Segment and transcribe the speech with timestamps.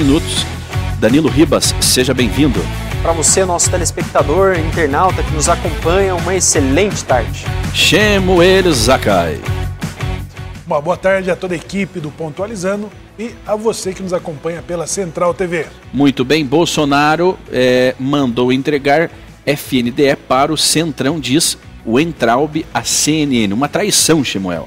[0.00, 0.46] minutos.
[0.98, 2.58] Danilo Ribas, seja bem-vindo.
[3.02, 7.44] Para você, nosso telespectador, internauta que nos acompanha, uma excelente tarde.
[7.74, 9.38] Shemuel Zakai.
[10.66, 14.62] Uma boa tarde a toda a equipe do Pontualizando e a você que nos acompanha
[14.62, 15.66] pela Central TV.
[15.92, 19.10] Muito bem, Bolsonaro é, mandou entregar
[19.44, 23.52] FNDE para o Centrão, diz o Entraub à CNN.
[23.52, 24.66] Uma traição, Shemuel.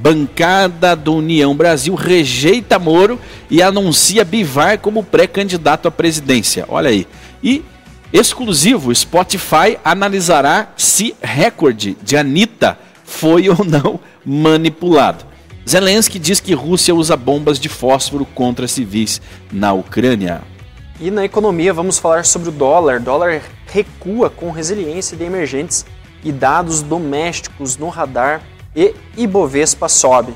[0.00, 3.18] Bancada do União Brasil rejeita Moro
[3.50, 6.64] e anuncia Bivar como pré-candidato à presidência.
[6.68, 7.04] Olha aí.
[7.42, 7.64] E
[8.12, 15.24] exclusivo, Spotify analisará se recorde de Anitta foi ou não manipulado.
[15.68, 19.20] Zelensky diz que Rússia usa bombas de fósforo contra civis
[19.52, 20.42] na Ucrânia.
[21.00, 23.00] E na economia vamos falar sobre o dólar.
[23.00, 25.84] O dólar recua com resiliência de emergentes
[26.22, 28.42] e dados domésticos no radar
[28.74, 30.34] e Ibovespa sobe.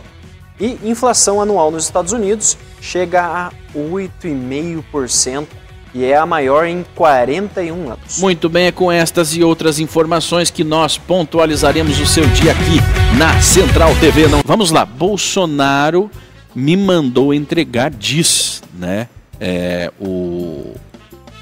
[0.61, 5.47] E inflação anual nos Estados Unidos chega a 8,5%
[5.95, 8.19] e é a maior em 41 anos.
[8.19, 12.81] Muito bem, é com estas e outras informações que nós pontualizaremos o seu dia aqui
[13.19, 14.27] na Central TV.
[14.29, 16.11] Não, vamos lá, Bolsonaro
[16.55, 19.09] me mandou entregar, diz, né,
[19.41, 20.75] é, o,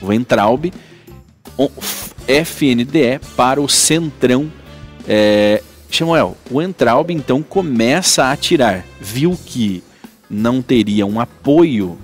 [0.01, 0.73] o Entraub,
[2.27, 4.51] FNDE para o Centrão
[5.07, 5.63] é,
[5.97, 8.85] Samuel, o Entraub então começa a atirar.
[9.01, 9.83] Viu que
[10.31, 11.99] não teria um apoio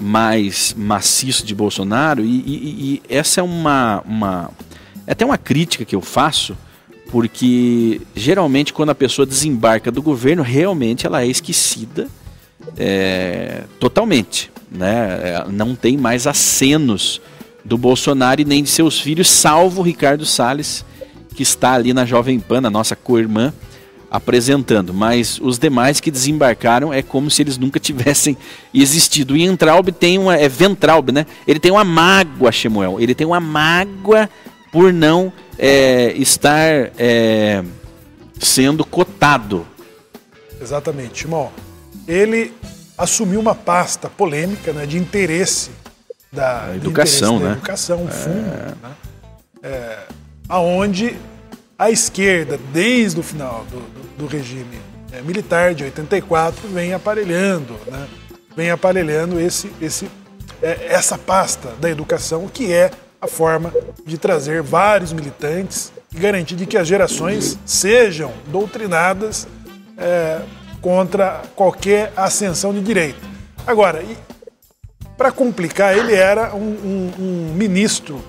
[0.00, 4.50] mais maciço de Bolsonaro e, e, e essa é uma, uma
[5.06, 6.56] é até uma crítica que eu faço
[7.10, 12.06] porque geralmente quando a pessoa desembarca do governo realmente ela é esquecida
[12.76, 17.20] é, totalmente né é, não tem mais acenos
[17.64, 20.84] do Bolsonaro e nem de seus filhos salvo Ricardo Salles
[21.38, 23.54] que está ali na Jovem Pan, a nossa co-irmã,
[24.10, 28.36] apresentando, mas os demais que desembarcaram é como se eles nunca tivessem
[28.74, 29.36] existido.
[29.36, 30.36] E Entraub tem uma.
[30.36, 31.26] É Ventraub, né?
[31.46, 32.98] Ele tem uma mágoa, Shemuel.
[32.98, 34.28] Ele tem uma mágoa
[34.72, 37.62] por não é, estar é,
[38.40, 39.64] sendo cotado.
[40.60, 41.50] Exatamente, Shimon.
[42.08, 42.52] Ele
[42.96, 45.70] assumiu uma pasta polêmica né, de interesse
[46.32, 47.52] da educação, interesse da né?
[47.52, 48.88] educação, um fundo, é...
[48.88, 48.94] né?
[49.62, 49.98] É,
[50.48, 51.16] aonde
[51.78, 54.78] a esquerda, desde o final do, do, do regime
[55.12, 58.08] é, militar de 84, vem aparelhando, né?
[58.56, 60.10] vem aparelhando esse, esse,
[60.62, 63.72] é, essa pasta da educação, que é a forma
[64.04, 69.46] de trazer vários militantes e garantir de que as gerações sejam doutrinadas
[69.96, 70.40] é,
[70.80, 73.20] contra qualquer ascensão de direita.
[73.66, 74.04] Agora,
[75.16, 78.24] para complicar, ele era um, um, um ministro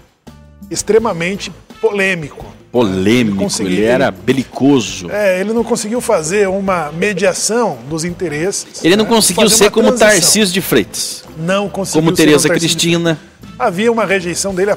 [0.72, 2.46] extremamente polêmico.
[2.72, 5.10] Polêmico, ele, ele era belicoso.
[5.10, 8.84] É, ele não conseguiu fazer uma mediação dos interesses.
[8.84, 9.10] Ele não né?
[9.10, 11.24] conseguiu ser como Tarcísio de Freitas.
[11.36, 13.20] Não conseguiu Como Tereza Cristina.
[13.58, 14.74] Havia uma rejeição dele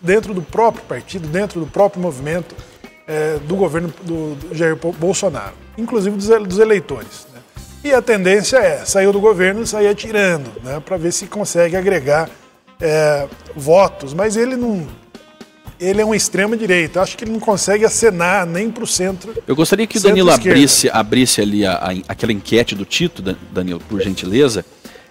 [0.00, 2.54] dentro do próprio partido, dentro do próprio movimento
[3.06, 7.26] é, do governo do, do Jair Bolsonaro, inclusive dos, dos eleitores.
[7.32, 7.40] Né?
[7.84, 11.76] E a tendência é, saiu do governo e sair atirando, né, para ver se consegue
[11.76, 12.28] agregar
[12.80, 14.86] é, votos, mas ele não
[15.80, 17.00] ele é um extrema direita.
[17.00, 19.34] Acho que ele não consegue acenar nem para o centro.
[19.46, 23.22] Eu gostaria que o Danilo abrisse, abrisse ali a, a, aquela enquete do Tito,
[23.52, 24.64] Danilo, por gentileza,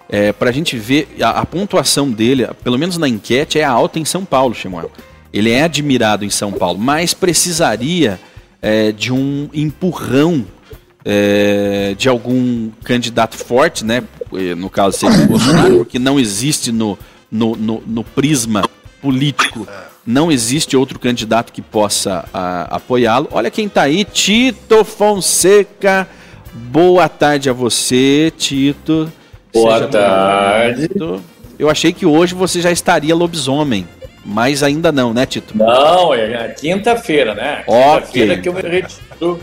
[0.10, 4.00] é, para a gente ver a, a, pontuação dele, pelo menos na enquete, é alta
[4.00, 4.92] em São Paulo, Samuel.
[5.34, 8.20] Ele é admirado em São Paulo, mas precisaria
[8.62, 10.46] é, de um empurrão
[11.04, 14.04] é, de algum candidato forte, né?
[14.58, 16.98] No caso seria o Bolsonaro, porque não existe no,
[17.32, 18.64] no, no, no prisma
[19.06, 19.68] político
[20.04, 22.26] não existe outro candidato que possa
[22.72, 23.28] apoiá-lo.
[23.32, 26.08] Olha quem está aí, Tito Fonseca.
[26.52, 29.12] Boa tarde a você, Tito.
[29.54, 30.90] Boa Seja tarde.
[31.60, 33.88] Eu achei que hoje você já estaria lobisomem,
[34.26, 35.56] mas ainda não, né, Tito?
[35.56, 37.64] Não, é quinta-feira, né?
[37.64, 38.42] Quinta-feira okay.
[38.42, 39.40] que eu me retiro.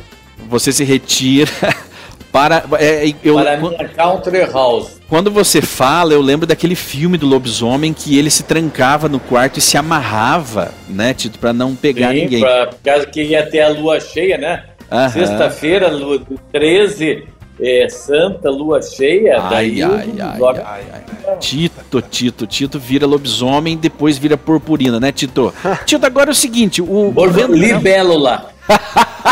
[0.48, 1.50] Você se retira
[2.32, 4.98] para é, eu, para minha country house.
[5.06, 9.58] Quando você fala, eu lembro daquele filme do lobisomem que ele se trancava no quarto
[9.58, 12.40] e se amarrava, né, Tito, para não pegar Sim, ninguém.
[12.40, 14.64] Pra, por causa que ia ter a lua cheia, né?
[15.12, 17.24] Sexta-feira, lua 13,
[17.60, 19.38] é, Santa, lua cheia.
[19.38, 21.02] Ai, daí ai, ai, ai, ai,
[21.38, 25.52] Tito, Tito, Tito vira lobisomem, depois vira purpurina, né, Tito?
[25.84, 27.12] Tito, agora é o seguinte, o...
[27.14, 28.46] o Libélula.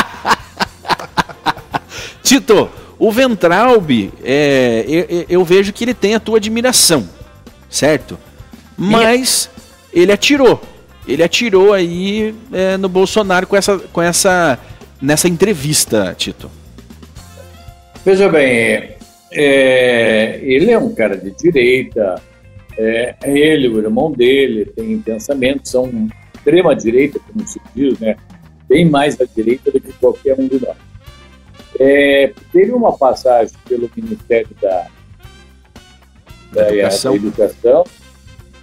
[2.22, 2.68] Tito,
[3.00, 7.08] o Ventralb, é, eu, eu, vejo que ele tem a tua admiração,
[7.70, 8.18] certo?
[8.76, 9.48] Mas
[9.90, 10.60] ele atirou.
[11.08, 14.58] Ele atirou aí é, no Bolsonaro com essa, com essa
[15.00, 16.50] nessa entrevista, Tito.
[18.04, 18.96] Veja bem,
[19.32, 22.20] é, ele é um cara de direita,
[22.78, 28.16] É, ele, o irmão dele, tem pensamento, são extrema direita, como se diz, né?
[28.68, 30.76] Bem mais à direita do que qualquer um de nós.
[31.82, 34.86] É, teve uma passagem pelo Ministério da,
[36.52, 37.12] da, educação.
[37.12, 37.84] da educação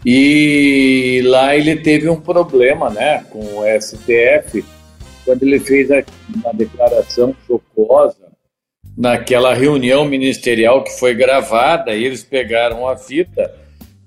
[0.06, 4.64] e lá ele teve um problema, né, com o STF
[5.26, 8.28] quando ele fez uma declaração chocosa
[8.98, 13.54] naquela reunião ministerial que foi gravada, e eles pegaram a fita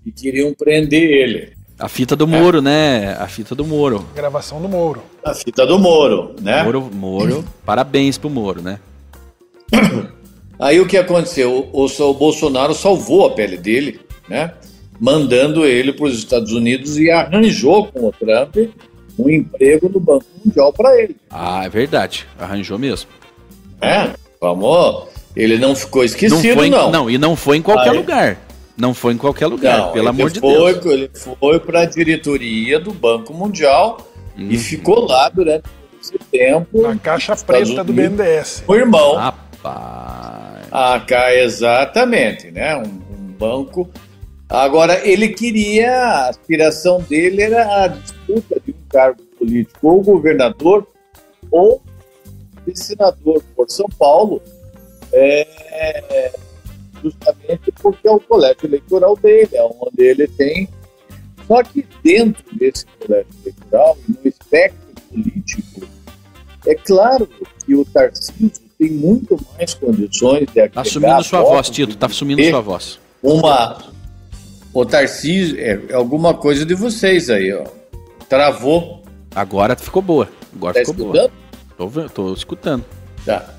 [0.04, 1.52] e queriam prender ele.
[1.78, 2.62] A fita do Moro, é.
[2.62, 3.16] né?
[3.18, 4.04] A fita do Moro.
[4.14, 5.02] Gravação do Moro.
[5.24, 6.62] A fita do Moro, né?
[6.62, 7.44] Moro, Moro.
[7.64, 8.80] parabéns pro Moro, né?
[10.58, 11.68] Aí o que aconteceu?
[11.72, 14.52] O, o Bolsonaro salvou a pele dele, né?
[15.00, 18.56] Mandando ele para os Estados Unidos e arranjou com o Trump
[19.18, 21.16] um emprego no Banco Mundial para ele.
[21.30, 22.26] Ah, é verdade.
[22.38, 23.08] Arranjou mesmo.
[23.80, 25.04] É, vamos.
[25.34, 26.54] Ele não ficou esquecido, não.
[26.54, 26.90] Foi, não.
[26.90, 27.10] não.
[27.10, 28.38] e não foi em qualquer Aí, lugar.
[28.76, 30.86] Não foi em qualquer lugar, não, pelo amor de foi, Deus.
[30.86, 34.08] Ele foi para a diretoria do Banco Mundial
[34.38, 34.48] hum.
[34.50, 35.64] e ficou lá durante
[36.00, 36.80] esse tempo.
[36.80, 38.64] Na caixa preta do BNDES.
[38.66, 39.34] O irmão.
[39.62, 40.68] Rapaz.
[40.70, 42.76] Ah, cá, exatamente, né?
[42.76, 43.88] Um, um banco.
[44.48, 50.86] Agora, ele queria, a aspiração dele era a disputa de um cargo político, ou governador,
[51.50, 51.82] ou
[52.74, 54.40] senador por São Paulo,
[55.12, 56.32] é,
[57.02, 60.68] justamente porque é o colégio eleitoral dele, é onde ele tem.
[61.46, 65.88] Só que dentro desse colégio eleitoral, no espectro político,
[66.66, 67.28] é claro
[67.66, 72.42] que o Tarcísio tem muito mais condições de Está sumindo sua voz, Tito, está sumindo
[72.48, 72.98] sua voz.
[73.22, 73.78] Uma.
[74.72, 77.64] O Tarcísio é, é alguma coisa de vocês aí, ó.
[78.26, 79.02] Travou.
[79.34, 80.30] Agora ficou boa.
[80.56, 81.32] Agora tá ficou escutando?
[81.76, 82.08] boa.
[82.08, 82.84] Tô, tô escutando.
[83.26, 83.54] Tá.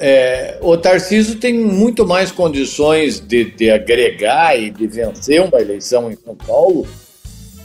[0.00, 6.10] É, o Tarcísio tem muito mais condições de, de, agregar e de vencer uma eleição
[6.10, 6.88] em São Paulo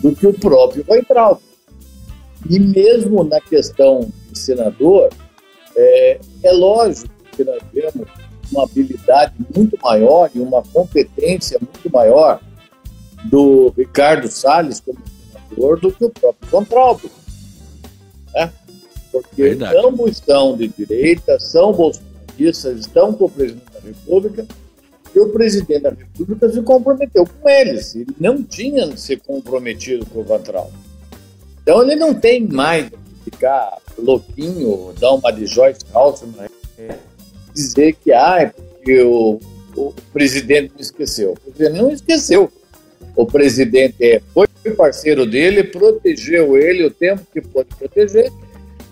[0.02, 1.40] do que o próprio Weintraub.
[2.48, 5.10] E mesmo na questão de senador,
[5.78, 8.08] é, é lógico que nós temos
[8.52, 12.42] uma habilidade muito maior e uma competência muito maior
[13.26, 14.98] do Ricardo Salles como
[15.32, 17.02] senador do que o próprio Weintraub.
[18.34, 18.52] Né?
[19.12, 19.78] Porque Verdade.
[19.78, 24.48] ambos são de direita, são bolsonaristas, estão com o presidente da República
[25.14, 27.96] e o presidente da República se comprometeu com eles.
[27.96, 30.72] Ele não tinha se comprometido com o Vantral.
[31.62, 32.90] Então ele não tem mais
[33.30, 36.48] ficar louquinho, dar uma de Joyce Halseman,
[37.54, 39.40] dizer que ah, é porque o,
[39.76, 41.34] o presidente me esqueceu.
[41.34, 42.52] Presidente não esqueceu.
[43.16, 48.32] O presidente é, foi parceiro dele, protegeu ele o tempo que pôde proteger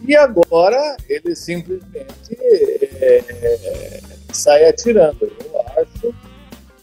[0.08, 4.02] e agora ele simplesmente é,
[4.32, 5.18] sai atirando.
[5.24, 6.14] Eu acho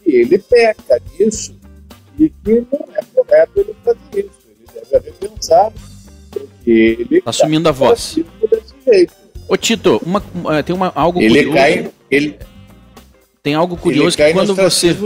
[0.03, 1.57] que ele peca nisso
[2.19, 4.43] e que não é correto ele fazer isso.
[4.47, 5.92] Ele deve repensar, porque
[6.67, 8.19] ele assumindo a voz.
[8.87, 9.13] Jeito.
[9.49, 10.23] Ô Tito, uma,
[10.57, 11.57] é, tem uma, algo ele curioso.
[11.57, 12.39] Cai, ele,
[13.43, 14.97] tem algo curioso que quando você,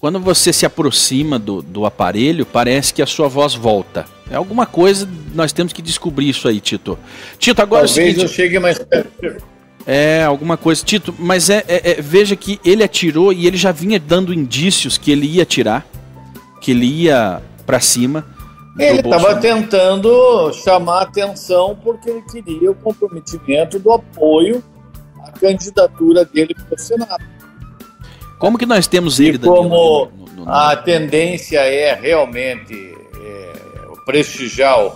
[0.00, 4.06] quando você se aproxima do, do aparelho, parece que a sua voz volta.
[4.28, 6.98] É alguma coisa, nós temos que descobrir isso aí, Tito.
[7.38, 9.44] Tito, agora Talvez é o seguinte, eu chegue mais perto.
[9.86, 10.84] É, alguma coisa.
[10.84, 14.98] Tito, mas é, é, é, veja que ele atirou e ele já vinha dando indícios
[14.98, 15.86] que ele ia atirar,
[16.60, 18.26] que ele ia para cima.
[18.82, 24.62] Ele estava tentando chamar atenção porque ele queria o comprometimento do apoio
[25.24, 27.24] à candidatura dele para o Senado.
[28.38, 33.52] Como que nós temos ele, e como no, no, no, a tendência é realmente é,
[34.06, 34.92] prestigiar o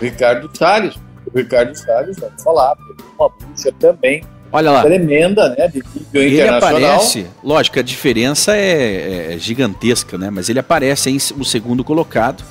[0.00, 0.94] Ricardo Salles,
[1.26, 2.76] o Ricardo Salles, vamos falar,
[3.18, 4.22] uma bucha também
[4.52, 4.82] Olha lá.
[4.82, 6.90] tremenda, né, de nível ele internacional.
[6.92, 12.44] aparece, lógico, a diferença é, é, gigantesca, né, mas ele aparece em o segundo colocado,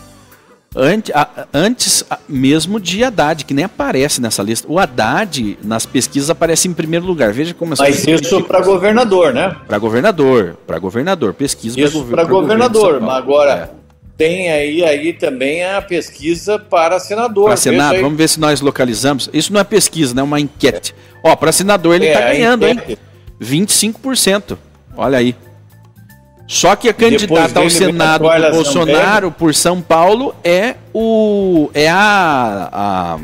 [0.75, 1.13] Antes,
[1.53, 4.67] antes mesmo de Haddad, que nem aparece nessa lista.
[4.69, 7.31] O Haddad, nas pesquisas, aparece em primeiro lugar.
[7.31, 9.55] Veja como essa Mas isso para governador, né?
[9.67, 11.33] Para governador, para governador.
[11.33, 12.99] Pesquisa Isso para governador.
[12.99, 13.69] Mas agora, é.
[14.17, 17.45] tem aí, aí também a pesquisa para senador.
[17.45, 19.29] Para senado, vamos ver se nós localizamos.
[19.31, 20.21] Isso não é pesquisa, né?
[20.21, 20.95] É uma enquete.
[21.23, 22.79] Ó, para senador ele está é, ganhando, hein?
[23.39, 24.57] 25%.
[24.97, 25.35] Olha aí.
[26.47, 31.69] Só que a candidata ao Senado do Bolsonaro por São Paulo é o.
[31.73, 32.69] É a.
[32.71, 33.19] a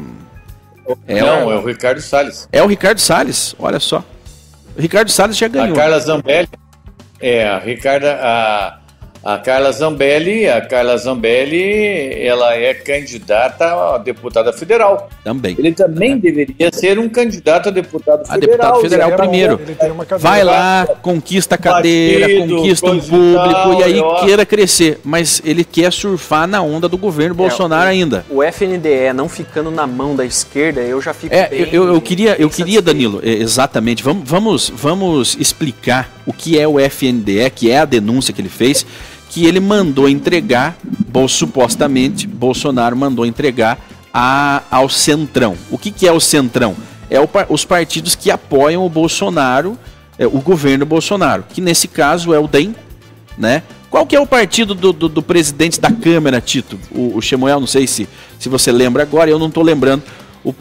[1.08, 2.48] é não, o, é o Ricardo Salles.
[2.52, 4.04] É o Ricardo Salles, olha só.
[4.76, 5.76] O Ricardo Salles já ganhou.
[5.76, 6.50] A Carla Zambelli.
[7.20, 8.18] É, a Ricarda.
[8.22, 8.79] A,
[9.22, 15.10] A Carla Zambelli, a Carla Zambelli, ela é candidata a deputada federal.
[15.24, 15.56] Também.
[15.60, 18.40] Ele também deveria ser um candidato a deputado A federal.
[18.40, 19.60] deputado federal Ele é primeiro.
[19.94, 20.88] Uma cadeira Vai lá.
[21.02, 25.00] conquista a cadeira, Partido, conquista um coisa e público e aí eu- queira crescer.
[25.04, 28.26] Mas ele quer surfar na onda do governo Bolsonaro o- ainda.
[28.30, 32.00] O FNDE não ficando na mão da esquerda, eu já fico É, bem, eu, eu
[32.02, 32.82] queria, eu queria.
[32.82, 34.02] Danilo, é, exatamente.
[34.02, 38.48] Vamos, vamos, vamos explicar o que é o FNDE, que é a denúncia que ele
[38.50, 38.86] fez,
[39.30, 40.76] que ele mandou entregar,
[41.28, 43.78] supostamente, Bolsonaro mandou entregar
[44.14, 45.56] a, ao Centrão.
[45.70, 46.76] O que, que é o Centrão?
[47.10, 49.78] É o os partidos que apoiam o Bolsonaro,
[50.18, 52.76] é, o governo Bolsonaro, que nesse caso é o DEM,
[53.38, 53.64] né?
[53.90, 56.80] Qual que é o partido do, do, do presidente da Câmara, Tito?
[56.92, 58.08] O, o Shemuel, não sei se,
[58.38, 60.04] se você lembra agora, eu não estou lembrando.
[60.44, 60.54] O,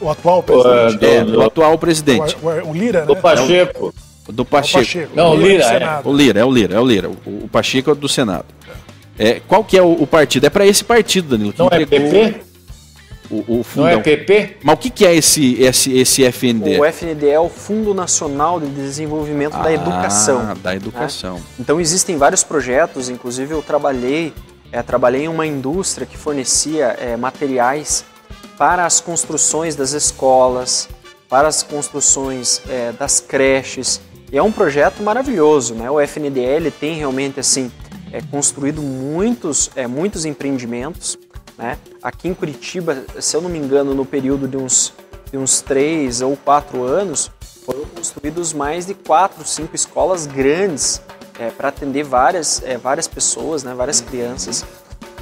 [0.00, 1.04] O atual presidente.
[1.04, 3.14] é, do- do atual presidente, O, o- o Lira, né?
[3.16, 3.92] Pacheco.
[4.32, 5.12] Do É o Pacheco.
[5.14, 5.68] Não, o do Lira, é.
[5.68, 6.08] Senado.
[6.08, 7.08] O Lira, é o Lira, é o Lira.
[7.08, 8.46] O, o Pacheco é do Senado.
[9.18, 10.46] É, qual que é o, o partido?
[10.46, 12.40] É para esse partido, Danilo, que Não é PP?
[13.30, 14.56] o, o Não é PP?
[14.62, 16.80] Mas o que, que é esse, esse, esse FND?
[16.80, 20.40] O FNDE é o Fundo Nacional de Desenvolvimento da Educação.
[20.40, 21.40] Ah, da educação.
[21.58, 24.32] Então existem vários projetos, inclusive eu trabalhei,
[24.72, 28.04] é, trabalhei em uma indústria que fornecia é, materiais
[28.58, 30.88] para as construções das escolas,
[31.28, 34.00] para as construções é, das creches.
[34.32, 35.90] E é um projeto maravilhoso, né?
[35.90, 37.70] O FNDL tem realmente assim
[38.12, 41.18] é, construído muitos, é, muitos empreendimentos.
[41.58, 41.76] Né?
[42.00, 44.94] Aqui em Curitiba, se eu não me engano, no período de uns,
[45.32, 47.30] de uns três ou quatro anos,
[47.64, 51.02] foram construídos mais de quatro, cinco escolas grandes
[51.56, 54.64] para atender várias, é, várias pessoas, né, várias crianças.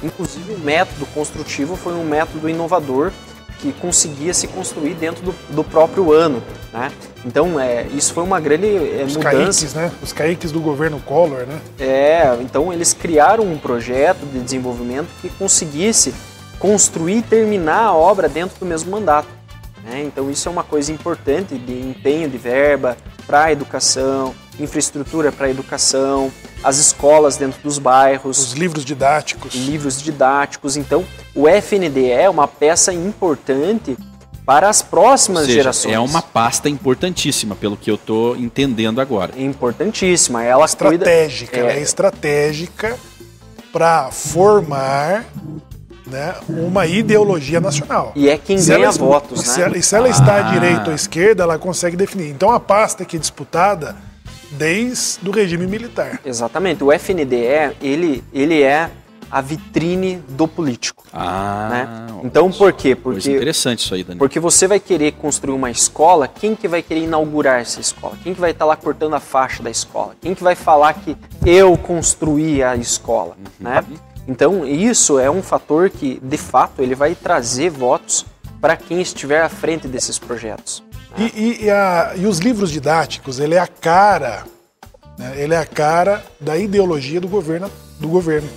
[0.03, 3.11] Inclusive, o método construtivo foi um método inovador
[3.59, 6.41] que conseguia se construir dentro do, do próprio ano.
[6.73, 6.91] Né?
[7.25, 9.79] Então, é, isso foi uma grande é, Os mudança.
[9.79, 9.91] né?
[10.01, 11.59] Os caíques do governo Collor, né?
[11.79, 16.13] É, então eles criaram um projeto de desenvolvimento que conseguisse
[16.57, 19.27] construir e terminar a obra dentro do mesmo mandato.
[19.83, 20.03] né?
[20.05, 22.97] Então isso é uma coisa importante de empenho de verba
[23.27, 26.31] para a educação, infraestrutura para a educação,
[26.63, 29.53] as escolas dentro dos bairros, Os livros didáticos.
[29.55, 30.75] livros didáticos.
[30.77, 33.97] Então o FNDE é uma peça importante
[34.45, 35.93] para as Ou próximas seja, gerações.
[35.93, 39.31] é uma pasta importantíssima, pelo que eu estou entendendo agora.
[39.37, 40.43] É importantíssima.
[40.43, 41.59] Ela cuida- estratégica, É.
[41.59, 42.97] ela é estratégica
[43.71, 45.25] para formar
[46.07, 48.11] né, uma ideologia nacional.
[48.15, 49.65] E é quem Se ganha ela- votos, se né?
[49.67, 50.51] ela- E se ela está à Ah.
[50.53, 52.31] direita ou à esquerda, ela consegue definir.
[52.31, 53.95] Então a pasta que é disputada
[54.51, 56.19] desde o regime militar.
[56.25, 56.83] Exatamente.
[56.83, 58.89] O FNDE, ele, ele é
[59.31, 61.03] a vitrine do político.
[61.13, 62.07] Ah, né?
[62.23, 62.95] Então, por quê?
[62.95, 64.19] Coisa Porque, interessante isso aí, Danilo.
[64.19, 68.17] porque você vai querer construir uma escola, quem que vai querer inaugurar essa escola?
[68.23, 70.15] Quem que vai estar lá cortando a faixa da escola?
[70.19, 71.15] Quem que vai falar que
[71.45, 73.37] eu construí a escola?
[73.59, 73.83] Né?
[74.27, 78.25] Então, isso é um fator que, de fato, ele vai trazer votos
[78.59, 80.83] para quem estiver à frente desses projetos.
[81.19, 84.45] E, e- a- e os livros didáticos, ele é a cara,
[85.17, 87.69] né, ele é a cara da ideologia do governo.
[87.99, 88.47] Do governo.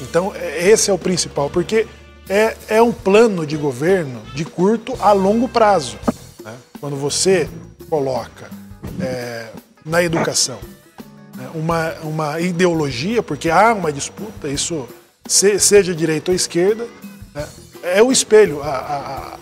[0.00, 1.86] Então, é- esse é o principal, porque
[2.28, 5.98] é, é um plano de governo de curto a longo prazo.
[6.44, 6.54] né?
[6.80, 7.48] Quando você
[7.88, 8.48] coloca
[9.00, 9.48] é,
[9.84, 10.58] na educação
[11.36, 14.88] né, uma, uma ideologia, porque há uma disputa, isso
[15.26, 16.86] se- seja direita ou esquerda,
[17.34, 17.46] né,
[17.82, 18.62] é o espelho.
[18.62, 19.38] a- a-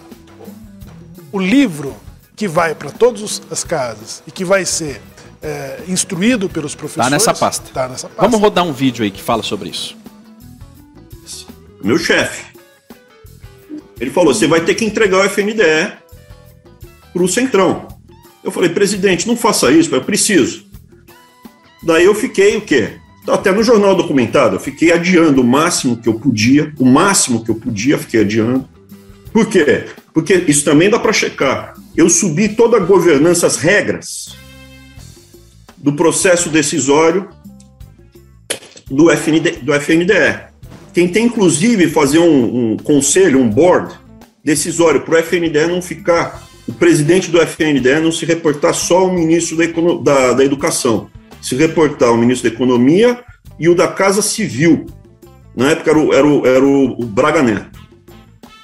[1.33, 1.95] o livro
[2.39, 5.03] que vai para todas as casas e que vai ser
[5.43, 7.07] é, instruído pelos professores.
[7.07, 7.71] Tá nessa pasta.
[7.75, 8.23] Tá nessa pasta.
[8.23, 9.97] Vamos rodar um vídeo aí que fala sobre isso.
[11.83, 12.47] meu chefe.
[14.01, 15.93] Ele falou: você vai ter que entregar o FNDE
[17.13, 17.89] para o Centrão.
[18.45, 20.65] Eu falei, presidente, não faça isso, eu preciso.
[21.83, 22.99] Daí eu fiquei o quê?
[23.27, 27.45] Tá até no jornal documentado, eu fiquei adiando o máximo que eu podia, o máximo
[27.45, 28.67] que eu podia, fiquei adiando.
[29.33, 29.87] Por quê?
[30.15, 31.75] Porque isso também dá para checar.
[31.99, 34.37] Eu subi toda a governança, as regras
[35.77, 37.29] do processo decisório
[38.89, 40.47] do, FND, do FNDE.
[40.95, 43.97] Tentei, inclusive, fazer um, um conselho, um board
[44.45, 49.13] decisório para o FNDE não ficar, o presidente do FNDE não se reportar só ao
[49.13, 49.65] ministro da,
[50.01, 51.11] da, da Educação,
[51.43, 53.25] se reportar ao ministro da Economia
[53.59, 54.87] e o da Casa Civil.
[55.53, 57.77] Na época era o, era o, era o Braga Neto.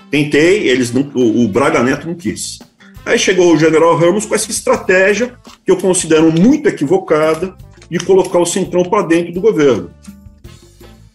[0.09, 2.61] Tentei, eles não, o, o Braga Neto não quis.
[3.05, 5.35] Aí chegou o general Ramos com essa estratégia
[5.65, 7.55] que eu considero muito equivocada
[7.91, 9.91] de colocar o Centrão para dentro do governo.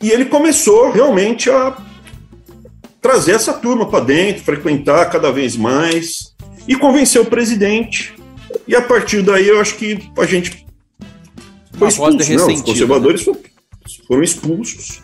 [0.02, 1.78] E ele começou realmente a
[3.02, 6.36] trazer essa turma para dentro, frequentar cada vez mais
[6.68, 8.16] e convencer o presidente.
[8.68, 10.66] E a partir daí eu acho que a gente
[11.78, 13.40] foi expulso, não, os conservadores foram,
[14.08, 15.02] foram expulsos.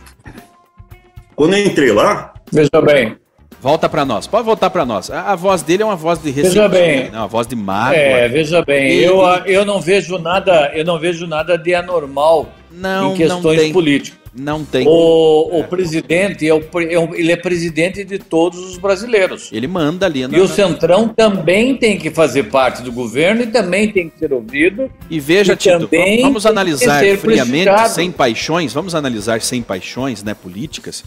[1.35, 2.33] Quando eu entrei lá.
[2.51, 3.17] Veja bem.
[3.61, 5.09] Volta para nós, pode voltar para nós.
[5.09, 7.17] A, a, voz dele é uma voz de Veja bem, né?
[7.17, 7.95] uma voz de mágoa.
[7.95, 9.05] É, veja bem, Ele...
[9.05, 14.25] eu, eu não vejo nada, eu não vejo nada de anormal não, em questões políticas.
[14.37, 14.85] Não tem.
[14.85, 19.49] O, o presidente, é o, é ele é presidente de todos os brasileiros.
[19.49, 20.27] Ele manda ali.
[20.27, 20.37] Na...
[20.37, 24.33] E o Centrão também tem que fazer parte do governo e também tem que ser
[24.33, 24.91] ouvido.
[25.09, 25.89] E veja, e Tito,
[26.21, 31.05] vamos analisar friamente, sem paixões, vamos analisar sem paixões né, políticas.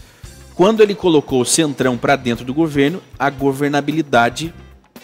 [0.59, 4.53] Quando ele colocou o Centrão para dentro do governo, a governabilidade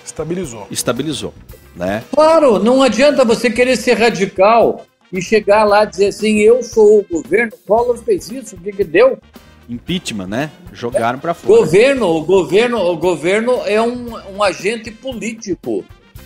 [0.04, 0.68] estabilizou.
[0.70, 1.34] Estabilizou,
[1.74, 2.04] né?
[2.12, 7.00] Claro, não adianta você querer ser radical e chegar lá e dizer assim, eu sou
[7.00, 9.18] o governo, Collor fez isso, o que que deu?
[9.70, 10.52] Impeachment, né?
[10.74, 11.60] Jogaram para fora.
[11.60, 15.86] Governo, o governo, o governo é um, um agente político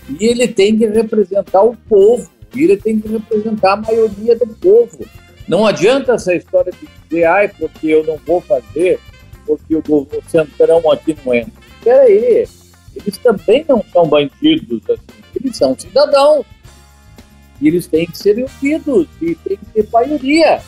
[0.10, 4.48] e ele tem que representar o povo, e ele tem que representar a maioria do
[4.48, 5.06] povo.
[5.48, 9.00] Não adianta essa história de dizer, ai, porque eu não vou fazer,
[9.50, 11.52] porque o, o centrão aqui não entra.
[11.84, 12.48] Peraí,
[12.96, 16.46] eles também não são bandidos, assim, eles são cidadãos.
[17.60, 20.62] E eles têm que ser ouvidos e tem que ter maioria.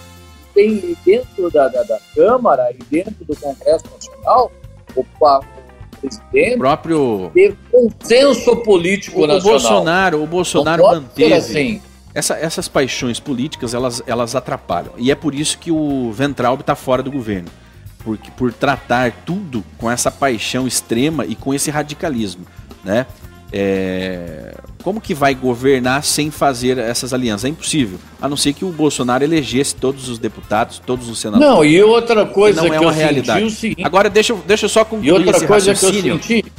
[0.54, 4.52] Tem dentro da, da, da Câmara e dentro do Congresso Nacional,
[4.96, 5.06] o,
[6.02, 9.40] presidente o próprio ter consenso político o, nacional.
[9.40, 11.82] O Bolsonaro, o Bolsonaro manteve assim.
[12.14, 16.76] Essa, essas paixões políticas elas, elas atrapalham e é por isso que o Ventralb está
[16.76, 17.48] fora do governo
[18.04, 22.46] porque por tratar tudo com essa paixão extrema e com esse radicalismo,
[22.84, 23.06] né?
[23.54, 24.56] É...
[24.82, 27.46] Como que vai governar sem fazer essas alianças?
[27.46, 28.00] É impossível.
[28.22, 31.54] A não ser que o Bolsonaro elegesse todos os deputados, todos os senadores.
[31.54, 33.52] Não, e outra coisa não é uma realidade.
[33.52, 33.84] Seguinte...
[33.84, 36.20] Agora deixa, deixa eu só concluir e outra esse coisa raciocínio.
[36.20, 36.54] Que eu senti...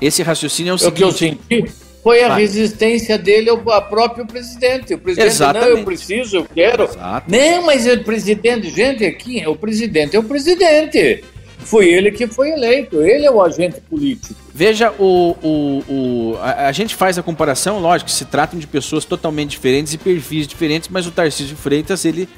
[0.00, 0.96] Esse raciocínio é o, o seguinte.
[0.96, 4.94] que eu senti foi a resistência dele ao próprio presidente.
[4.94, 5.70] O presidente, Exatamente.
[5.70, 6.84] não, eu preciso, eu quero.
[6.84, 7.30] Exato.
[7.30, 11.24] Não, mas o presidente, gente, aqui, o presidente é o presidente.
[11.58, 14.34] Foi ele que foi eleito, ele é o agente político.
[14.54, 19.04] Veja, o, o, o a, a, gente faz a comparação, lógico, se tratam de pessoas
[19.04, 22.28] totalmente diferentes e perfis diferentes, mas o Tarcísio Freitas, ele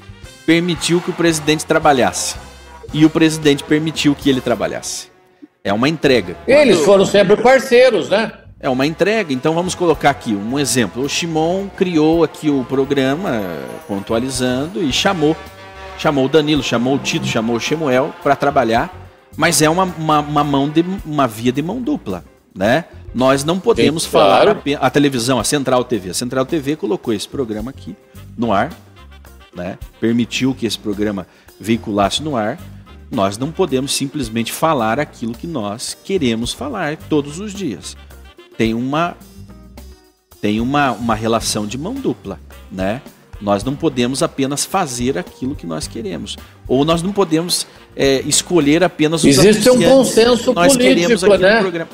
[0.47, 2.37] permitiu que o presidente trabalhasse.
[2.93, 5.09] E o presidente permitiu que ele trabalhasse.
[5.63, 6.37] É uma entrega.
[6.47, 8.33] Eles foram sempre parceiros, né?
[8.63, 11.03] É uma entrega, então vamos colocar aqui um exemplo.
[11.03, 13.41] O Shimon criou aqui o programa,
[13.89, 15.35] pontualizando, e chamou.
[15.97, 18.95] Chamou o Danilo, chamou o Tito, chamou o Shemuel para trabalhar,
[19.35, 22.23] mas é uma, uma, uma, mão de uma via de mão dupla,
[22.55, 22.85] né?
[23.15, 24.63] Nós não podemos falar claro.
[24.81, 26.11] a, a televisão, a Central TV.
[26.11, 27.97] A Central TV colocou esse programa aqui
[28.37, 28.71] no ar,
[29.55, 29.79] né?
[29.99, 31.27] Permitiu que esse programa
[31.59, 32.59] veiculasse no ar.
[33.11, 37.97] Nós não podemos simplesmente falar aquilo que nós queremos falar todos os dias
[38.61, 39.17] tem uma
[40.39, 42.39] tem uma, uma relação de mão dupla,
[42.71, 43.01] né?
[43.41, 46.37] Nós não podemos apenas fazer aquilo que nós queremos.
[46.69, 51.61] Ou nós não podemos é, escolher apenas os Existe um consenso nós político, né?
[51.61, 51.89] Programa.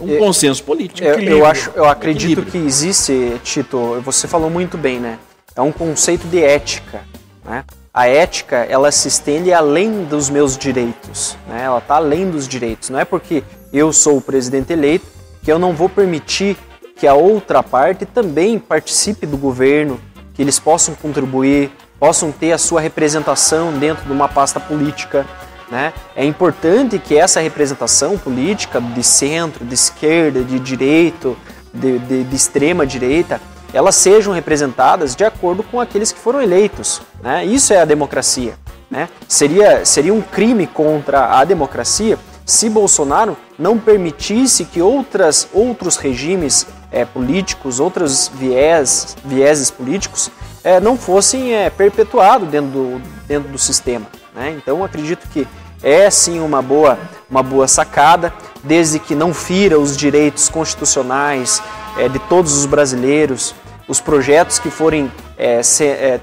[0.00, 1.06] Um é, consenso político.
[1.06, 2.50] Eu, eu, acho, eu acredito Equilíbrio.
[2.50, 5.16] que existe, Tito, você falou muito bem, né?
[5.54, 7.04] É um conceito de ética,
[7.44, 7.64] né?
[7.94, 11.62] A ética, ela se estende além dos meus direitos, né?
[11.66, 12.90] Ela está além dos direitos.
[12.90, 16.56] Não é porque eu sou o presidente eleito que eu não vou permitir
[16.96, 19.98] que a outra parte também participe do governo,
[20.34, 25.26] que eles possam contribuir, possam ter a sua representação dentro de uma pasta política.
[25.70, 25.92] Né?
[26.14, 31.36] É importante que essa representação política de centro, de esquerda, de direito,
[31.72, 33.40] de, de, de extrema direita,
[33.72, 37.00] elas sejam representadas de acordo com aqueles que foram eleitos.
[37.22, 37.44] Né?
[37.44, 38.54] Isso é a democracia.
[38.90, 39.08] Né?
[39.28, 42.18] Seria, seria um crime contra a democracia
[42.50, 50.30] se Bolsonaro não permitisse que outras, outros regimes é, políticos, outros viés, vieses políticos
[50.64, 54.06] é, não fossem é, perpetuados dentro do, dentro do sistema.
[54.34, 54.50] Né?
[54.56, 55.46] Então acredito que
[55.80, 56.98] é sim uma boa,
[57.30, 58.34] uma boa sacada,
[58.64, 61.62] desde que não fira os direitos constitucionais
[61.96, 63.54] é, de todos os brasileiros,
[63.86, 65.10] os projetos que forem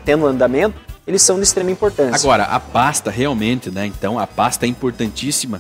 [0.06, 2.16] tendo andamento, eles são de extrema importância.
[2.16, 3.88] Agora, a pasta realmente, né?
[3.88, 5.60] Então, a pasta é importantíssima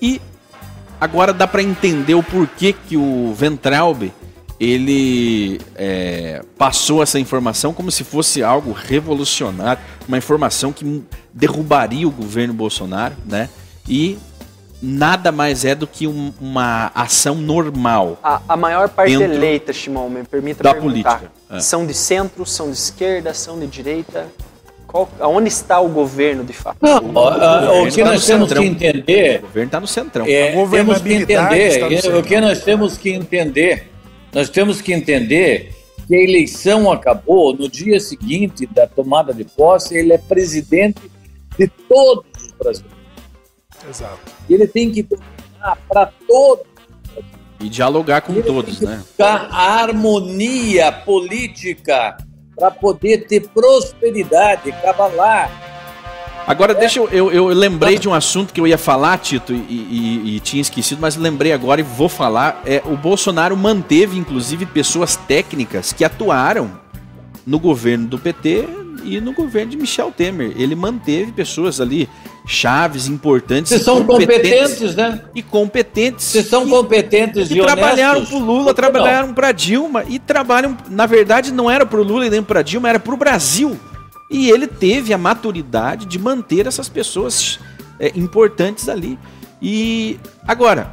[0.00, 0.20] e
[1.00, 4.12] agora dá para entender o porquê que o Ventralbe
[4.60, 12.10] ele é, passou essa informação como se fosse algo revolucionário, uma informação que derrubaria o
[12.10, 13.48] governo Bolsonaro, né?
[13.88, 14.18] E
[14.82, 18.18] nada mais é do que um, uma ação normal.
[18.22, 21.18] A, a maior parte eleita, Shimon, me permita da perguntar.
[21.20, 21.32] política.
[21.50, 21.60] É.
[21.60, 24.26] São de centro, são de esquerda, são de direita?
[24.88, 26.78] Qual, onde está o governo de fato?
[26.80, 28.62] Não, o, o, o que tá nós temos centrão.
[28.62, 29.38] que entender.
[29.38, 30.26] O governo está no centrão.
[30.26, 32.16] É, temos que entender.
[32.16, 33.90] O que nós temos que entender.
[34.32, 35.74] Nós temos que entender
[36.06, 41.02] que a eleição acabou, no dia seguinte da tomada de posse, ele é presidente
[41.58, 42.98] de todos os brasileiros.
[43.90, 44.18] Exato.
[44.48, 46.66] E ele tem que governar para todos.
[47.60, 49.02] E dialogar com Ele todos, né?
[49.18, 52.16] a harmonia política
[52.58, 55.50] para poder ter prosperidade, cavalar.
[56.46, 57.30] Agora, deixa eu, eu.
[57.30, 60.98] Eu lembrei de um assunto que eu ia falar, Tito, e, e- e tinha esquecido,
[61.00, 62.62] mas lembrei agora e vou falar.
[62.64, 66.70] É, o Bolsonaro manteve, inclusive, pessoas técnicas que atuaram
[67.46, 68.66] no governo do PT
[69.04, 70.52] e no governo de Michel Temer.
[70.56, 72.08] Ele manteve pessoas ali,
[72.46, 73.70] chaves, importantes.
[73.70, 75.22] Vocês são competentes, né?
[75.34, 76.24] E competentes.
[76.26, 81.06] Vocês são que- competentes que e trabalharam pro Lula, trabalharam pra Dilma e trabalham, na
[81.06, 83.78] verdade, não era pro Lula e nem pra Dilma, era pro Brasil.
[84.30, 87.58] E ele teve a maturidade de manter essas pessoas
[87.98, 89.18] é, importantes ali.
[89.60, 90.92] E agora,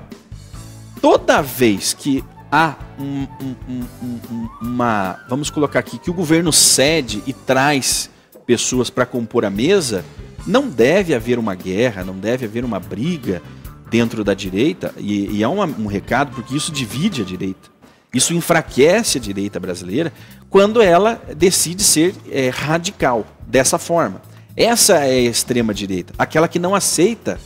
[1.02, 2.24] toda vez que
[2.56, 7.34] há um- um- um- um- um- uma, vamos colocar aqui, que o governo cede e
[7.34, 8.10] traz
[8.46, 10.06] pessoas para compor a mesa,
[10.48, 13.42] não deve haver uma guerra, não deve haver uma briga
[13.90, 17.70] dentro da direita, e, e uma- um recado, porque isso divide a direita.
[18.14, 20.14] Isso enfraquece a direita brasileira
[20.50, 24.22] quando ela decide ser é, radical dessa forma.
[24.56, 27.38] Essa é a extrema direita, aquela que não aceita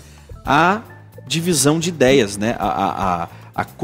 [0.45, 0.81] a
[1.27, 2.55] divisão de ideias, né?
[2.59, 3.29] a, a, a,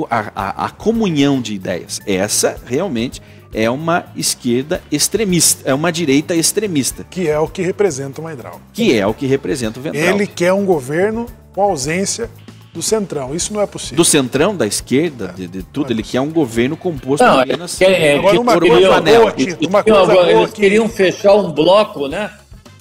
[0.09, 1.99] a, a- a- comunhão de ideias.
[2.05, 3.21] Essa realmente
[3.53, 8.59] é uma esquerda extremista, é uma direita extremista, Que é o que representa o Maidral.
[8.73, 10.03] que é o que representa o Ventral.
[10.03, 12.29] Ele quer um governo com ausência
[12.73, 13.33] do Centrão.
[13.33, 13.95] Isso não é possível.
[13.95, 17.85] Do centrão, da esquerda, de, de tudo, ele quer um governo composto Não, apenas é,
[17.85, 19.33] é, Agora, que uma por uma panela.
[19.65, 20.59] Uma Não, coisa agora, boa eles que...
[20.61, 22.29] queriam fechar um bloco, né?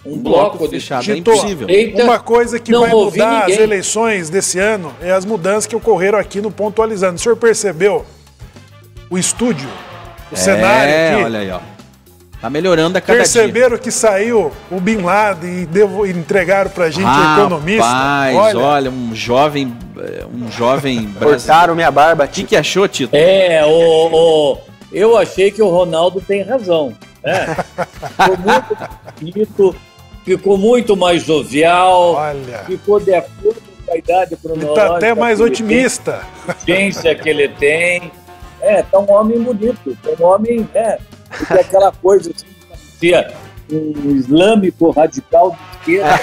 [0.04, 1.10] Um, um bloco, bloco fechado.
[1.10, 1.68] É impossível.
[1.68, 3.62] Eita, Uma coisa que não vai mudar as ninguém.
[3.62, 7.14] eleições desse ano é as mudanças que ocorreram aqui no Pontualizando.
[7.16, 8.04] O senhor percebeu
[9.10, 9.68] o estúdio,
[10.30, 11.24] o cenário é, aqui?
[11.24, 11.60] olha aí, ó.
[12.40, 13.22] Tá melhorando a cada dia.
[13.22, 17.86] Perceberam que saiu o Bin Laden e devo- entregaram pra gente o economista?
[17.86, 21.08] Rapaz, olha, um jovem, eh, um jovem.
[21.18, 23.16] Cortaram minha barba O que, que achou, Tito?
[23.16, 23.70] É, o,
[24.12, 24.58] o-
[24.92, 26.92] eu achei que o Ronaldo tem razão.
[27.22, 27.56] Né?
[28.20, 28.76] Ficou muito
[29.18, 29.76] bonito,
[30.24, 34.88] ficou muito mais jovial, Olha, ficou de acordo com a idade ele cronológica.
[34.88, 36.12] tá até mais que ele otimista.
[36.12, 36.52] tem, a
[36.88, 38.10] inteligência que ele tem.
[38.60, 40.98] É, tá um homem bonito, tá um homem, né?
[41.28, 43.34] Porque aquela coisa assim, que parecia
[43.70, 46.20] um islâmico radical de esquerda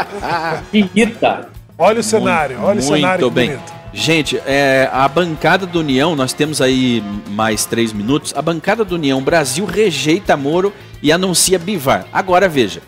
[0.70, 1.48] que irrita.
[1.78, 3.50] Olha o cenário, olha o cenário Muito bem.
[3.50, 3.76] bonito.
[3.92, 8.32] Gente, é, a bancada do União, nós temos aí mais três minutos.
[8.36, 10.72] A bancada do União Brasil rejeita Moro
[11.02, 12.06] e anuncia Bivar.
[12.12, 12.80] Agora veja,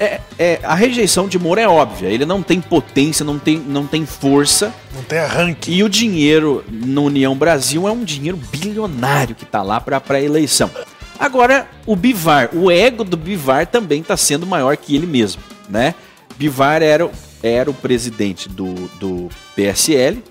[0.00, 2.08] é- é, a rejeição de Moro é óbvia.
[2.08, 4.72] Ele não tem potência, não tem, não tem força.
[4.94, 5.70] Não tem arranque.
[5.72, 10.22] E o dinheiro no União Brasil é um dinheiro bilionário que está lá para a
[10.22, 10.70] eleição.
[11.18, 15.94] Agora, o Bivar, o ego do Bivar também está sendo maior que ele mesmo, né?
[16.36, 17.10] Bivar era, o-
[17.42, 20.22] era o presidente do, do PSL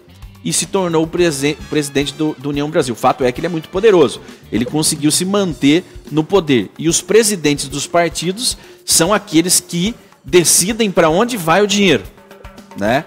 [0.47, 2.93] e se tornou o presen- presidente do, do União Brasil.
[2.93, 4.21] O fato é que ele é muito poderoso.
[4.49, 6.71] Ele conseguiu se manter no poder.
[6.79, 12.03] E os presidentes dos partidos são aqueles que decidem para onde vai o dinheiro,
[12.77, 13.03] né?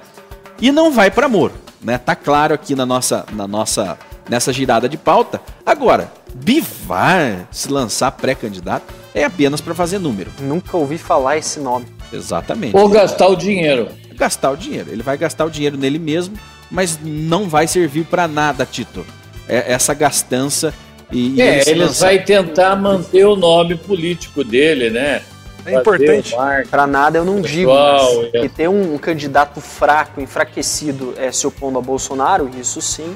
[0.60, 1.96] e não vai para Moro, né?
[1.96, 3.98] Tá claro aqui na nossa, na nossa,
[4.28, 5.40] nessa girada de pauta.
[5.64, 10.30] Agora, Bivar se lançar pré-candidato é apenas para fazer número.
[10.40, 11.86] Nunca ouvi falar esse nome.
[12.12, 12.76] Exatamente.
[12.76, 13.88] Ou gastar o dinheiro.
[14.14, 14.90] Gastar o dinheiro.
[14.90, 16.36] Ele vai gastar o dinheiro nele mesmo,
[16.70, 19.04] mas não vai servir para nada, Tito.
[19.48, 20.72] É essa gastança
[21.10, 25.22] e, e É, ele lançar- vai tentar manter o nome político dele, né?
[25.66, 26.34] É importante.
[26.70, 28.40] Pra nada eu não digo, Pessoal, mas é.
[28.40, 33.14] que ter um, um candidato fraco, enfraquecido, é, se opondo a Bolsonaro, isso sim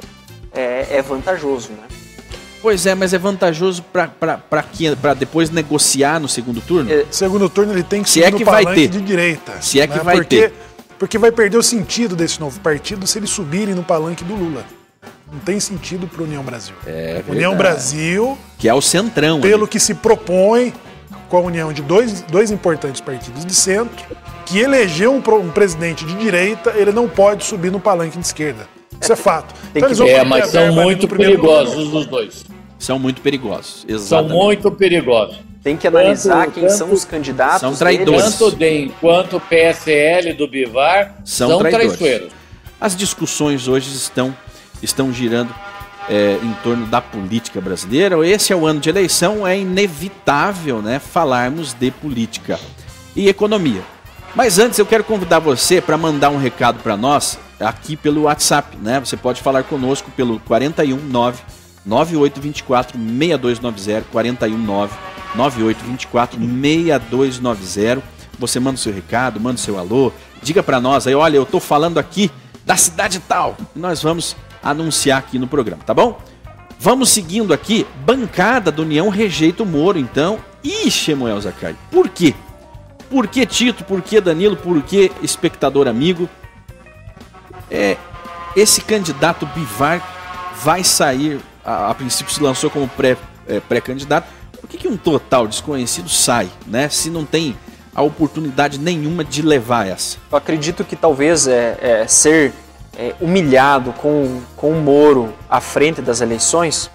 [0.53, 1.85] é, é vantajoso, né?
[2.61, 4.09] Pois é, mas é vantajoso para?
[4.09, 6.90] Para depois negociar no segundo turno?
[6.90, 8.88] É, Segundo turno ele tem que Se é que no vai palanque ter.
[8.88, 9.53] de direita.
[9.61, 10.03] Se é que né?
[10.03, 10.53] vai porque, ter.
[10.99, 14.65] Porque vai perder o sentido desse novo partido se eles subirem no palanque do Lula.
[15.33, 16.75] Não tem sentido para União Brasil.
[16.87, 17.57] É União verdade.
[17.57, 19.41] Brasil, Que é o centrão.
[19.41, 19.71] pelo ali.
[19.71, 20.73] que se propõe
[21.29, 24.05] com a união de dois, dois importantes partidos de centro,
[24.47, 28.69] que elegeu um, um presidente de direita, ele não pode subir no palanque de esquerda.
[29.01, 29.53] Isso é fato.
[29.73, 32.45] Tem que eles vão É, mas são muito perigosos os dois.
[32.85, 33.85] São muito perigosos.
[33.88, 34.35] São Exatamente.
[34.35, 35.37] muito perigosos.
[35.62, 37.61] tem que analisar Tanto- quem são os candidatos.
[37.61, 38.20] São traidores.
[38.23, 38.38] deles.
[38.38, 41.87] Tanto o DEM quanto o PSL do Bivar São são, traidores.
[41.97, 42.33] traiçoeiros.
[42.79, 44.37] As discussões hoje estão,
[44.83, 45.55] estão girando
[46.07, 48.16] é, em torno da política brasileira.
[48.29, 52.61] Esse é o ano de eleição, é inevitável né, falarmos de política
[53.16, 53.81] e economia.
[54.35, 58.77] Mas antes eu quero convidar você para mandar um recado para nós aqui pelo WhatsApp.
[58.77, 59.01] Né?
[59.01, 61.38] Você pode falar conosco pelo 419
[61.85, 64.92] 9824 6290 419
[65.35, 68.03] 9824 6290.
[68.38, 71.47] Você manda o seu recado, manda o seu alô, diga para nós aí, olha, eu
[71.47, 72.31] tô falando aqui
[72.64, 73.57] da cidade tal.
[73.75, 76.20] E nós vamos anunciar aqui no programa, tá bom?
[76.79, 77.87] Vamos seguindo aqui.
[78.05, 80.38] Bancada do União rejeita o Moro, então.
[80.62, 81.77] Ixi, Emuel Zacai.
[81.90, 82.35] Por quê?
[83.09, 83.85] Por que Tito?
[83.85, 84.57] Por que Danilo?
[84.57, 86.29] Por que espectador amigo?
[87.70, 87.97] É,
[88.57, 90.03] esse candidato Bivar
[90.62, 92.90] vai sair, a, a princípio se lançou como
[93.46, 94.27] é, pré-candidato.
[94.53, 96.88] É, Por que, que um total desconhecido sai, né?
[96.88, 97.57] Se não tem
[97.94, 100.18] a oportunidade nenhuma de levar essa.
[100.31, 102.53] Eu acredito que talvez é, é ser
[102.98, 106.90] é, humilhado com, com o Moro à frente das eleições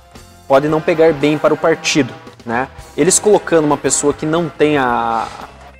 [0.47, 2.13] pode não pegar bem para o partido.
[2.45, 2.67] Né?
[2.97, 5.27] Eles colocando uma pessoa que não tem a,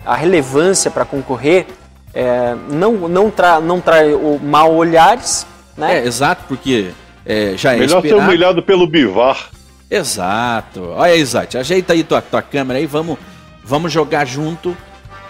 [0.06, 1.68] a relevância para concorrer
[2.14, 5.46] é, não, não, tra, não traz o mal olhares.
[5.76, 6.00] Né?
[6.00, 6.92] É, exato, porque
[7.30, 8.22] é, já é Melhor esperado.
[8.22, 9.52] ser humilhado pelo Bivar.
[9.90, 10.82] Exato.
[10.96, 13.20] Olha aí, Zait, ajeita aí tua, tua câmera aí, vamos,
[13.64, 14.76] vamos jogar junto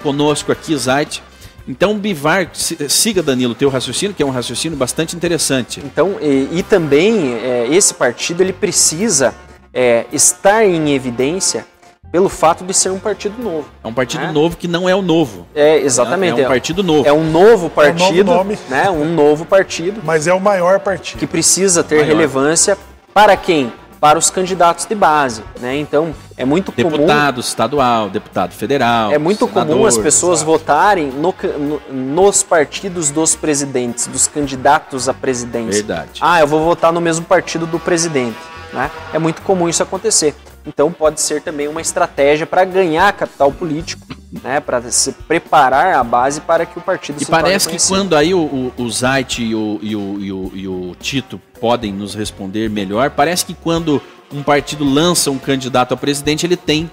[0.01, 1.21] conosco aqui, Zait.
[1.67, 5.81] Então, Bivar, siga Danilo, teu raciocínio, que é um raciocínio bastante interessante.
[5.83, 9.35] Então, e, e também é, esse partido ele precisa
[9.73, 11.67] é, estar em evidência
[12.11, 13.67] pelo fato de ser um partido novo.
[13.83, 14.31] É um partido né?
[14.31, 15.45] novo que não é o novo.
[15.53, 16.39] É, exatamente.
[16.39, 17.07] É, é um partido novo.
[17.07, 18.59] É um novo partido, é um novo nome.
[18.67, 18.89] né?
[18.89, 20.01] Um novo partido.
[20.03, 21.19] Mas é o maior partido.
[21.19, 22.07] Que precisa ter Maior.
[22.07, 22.77] relevância
[23.13, 23.71] para quem?
[23.99, 25.75] Para os candidatos de base, né?
[25.75, 26.89] Então, é muito comum...
[26.89, 30.51] Deputado estadual, deputado federal, É muito senador, comum as pessoas exato.
[30.51, 35.83] votarem no, no, nos partidos dos presidentes, dos candidatos à presidência.
[35.83, 36.11] Verdade.
[36.21, 38.37] Ah, eu vou votar no mesmo partido do presidente.
[38.71, 38.89] Né?
[39.13, 40.33] É muito comum isso acontecer.
[40.69, 44.05] Então pode ser também uma estratégia para ganhar capital político,
[44.43, 44.59] né?
[44.59, 48.35] para se preparar a base para que o partido E se parece que quando aí
[48.35, 52.13] o, o, o Zait e o, e, o, e, o, e o Tito podem nos
[52.13, 53.99] responder melhor, parece que quando
[54.31, 56.89] um partido lança um candidato a presidente, ele tem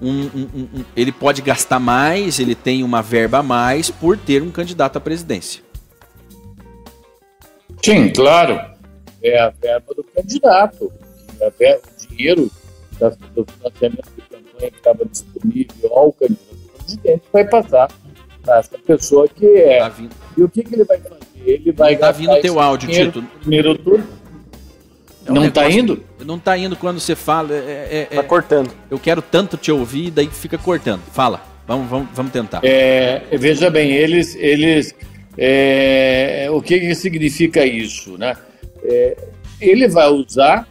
[0.00, 4.16] um, um- um- um- ele pode gastar mais, ele tem uma verba a mais por
[4.16, 5.62] ter um candidato à presidência.
[7.84, 8.58] Sim, claro.
[9.22, 10.90] É a verba do candidato.
[11.38, 12.50] É a verba, o dinheiro
[12.98, 17.88] da- do financiamento de campanha que estava disponível ao candidato a presidente vai passar
[18.42, 19.78] para essa pessoa que é.
[19.78, 19.92] Tá
[20.36, 21.18] E o que, que ele vai fazer?
[21.44, 23.22] Ele vai tá gastar vindo teu áudio, Tito.
[23.40, 24.06] primeiro turno.
[25.26, 26.04] É um não está negócio- indo?
[26.24, 27.52] Não tá indo quando você fala.
[27.52, 28.72] é- é- Tá é- cortando.
[28.90, 31.02] eu quero tanto te ouvir, daí fica cortando.
[31.12, 32.60] Fala, vamos, vamos, vamos tentar.
[32.64, 34.94] É, veja bem, eles, eles
[35.36, 38.34] é, o que, que significa isso, né?
[38.82, 39.16] É,
[39.60, 40.66] ele vai usar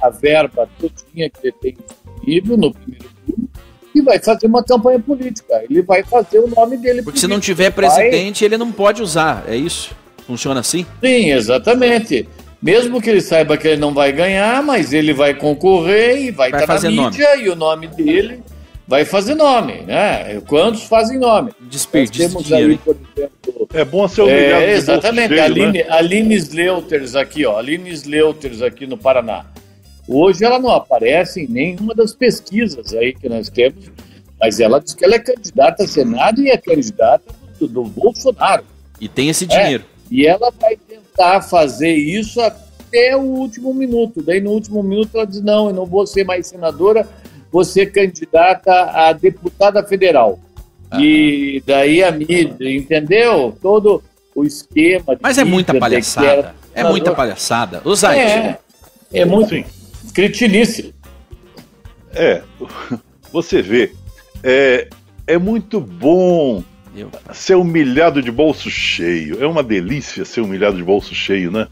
[0.00, 3.48] a verba todinha que ele tem disponível no primeiro turno
[3.94, 5.62] e vai fazer uma campanha política.
[5.68, 7.02] Ele vai fazer o nome dele.
[7.02, 7.56] Porque se não político.
[7.56, 7.72] tiver Vai-
[8.10, 9.44] presidente, ele não pode usar.
[9.48, 9.94] É isso?
[10.26, 10.84] Funciona assim?
[11.02, 12.28] Sim, exatamente.
[12.60, 16.50] Mesmo que ele saiba que ele não vai ganhar, mas ele vai concorrer e vai,
[16.50, 17.10] Vai estar fazer na nome.
[17.10, 18.42] mídia e o nome dele
[18.88, 20.40] vai fazer nome, né?
[20.48, 21.52] Quantos fazem nome?
[21.60, 22.80] Desperdício de temos dinheiro, hein?
[22.84, 25.28] por exemplo, É bom ser humilhado é, exatamente.
[25.28, 25.44] cheio, né?
[25.44, 27.58] Aline, a Aline Sleuters aqui, ó.
[27.58, 29.44] Aline Sleuters aqui no Paraná.
[30.08, 33.90] Hoje ela não aparece em nenhuma das pesquisas aí que nós temos,
[34.40, 37.24] mas ela diz que ela é candidata a Senado e é candidata
[37.58, 38.64] do, do Bolsonaro.
[39.00, 39.84] E tem esse dinheiro.
[40.10, 44.22] E ela vai tentar fazer isso até o último minuto.
[44.22, 47.06] Daí no último minuto ela diz: não, eu não vou ser mais senadora,
[47.50, 50.38] vou ser candidata a deputada federal.
[50.98, 53.56] E daí a mídia, entendeu?
[53.60, 54.02] Todo
[54.34, 55.16] o esquema.
[55.16, 56.54] de Mas é muita que era palhaçada.
[56.74, 57.82] É muita palhaçada.
[57.94, 58.58] Zait, É,
[59.12, 59.64] é muito Sim.
[60.16, 60.94] Cretinice.
[62.14, 62.40] É,
[63.30, 63.92] você vê,
[64.42, 64.88] é,
[65.26, 66.64] é muito bom
[66.96, 69.42] eu- ser humilhado de bolso cheio.
[69.42, 71.68] É uma delícia ser humilhado de bolso cheio, né?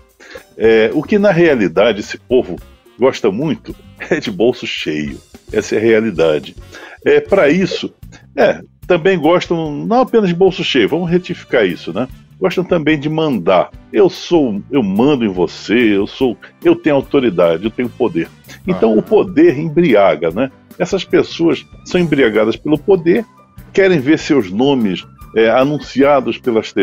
[0.59, 2.57] É, o que na realidade esse povo
[2.99, 3.75] gosta muito
[4.11, 5.19] é de bolso cheio.
[5.51, 6.55] Essa é a realidade.
[7.03, 7.95] É para isso,
[8.37, 10.89] é, também gostam não apenas de bolso cheio.
[10.89, 12.07] Vamos retificar isso, né?
[12.41, 13.71] Gostam também de mandar.
[13.93, 15.97] Eu sou, eu mando em você.
[15.97, 18.29] Eu sou, eu tenho autoridade, eu tenho poder.
[18.67, 20.51] Então o poder embriaga, né?
[20.79, 23.25] Essas pessoas são embriagadas pelo poder,
[23.73, 26.75] querem ver seus nomes é, anunciados pelas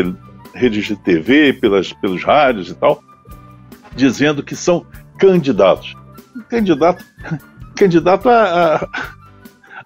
[0.54, 3.02] redes de TV, pelas, pelos rádios e tal,
[3.94, 4.86] dizendo que são
[5.18, 5.94] candidatos.
[6.48, 7.04] Candidato,
[7.76, 8.88] candidato a, a-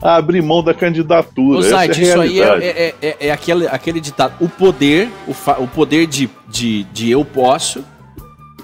[0.00, 1.58] a abrir mão da candidatura.
[1.58, 2.64] Ô, Essa Zait, é isso aí realidade.
[2.64, 4.34] é, é- é- é aquele, aquele ditado.
[4.40, 7.84] O poder, o, fa- o poder de, de, de eu posso,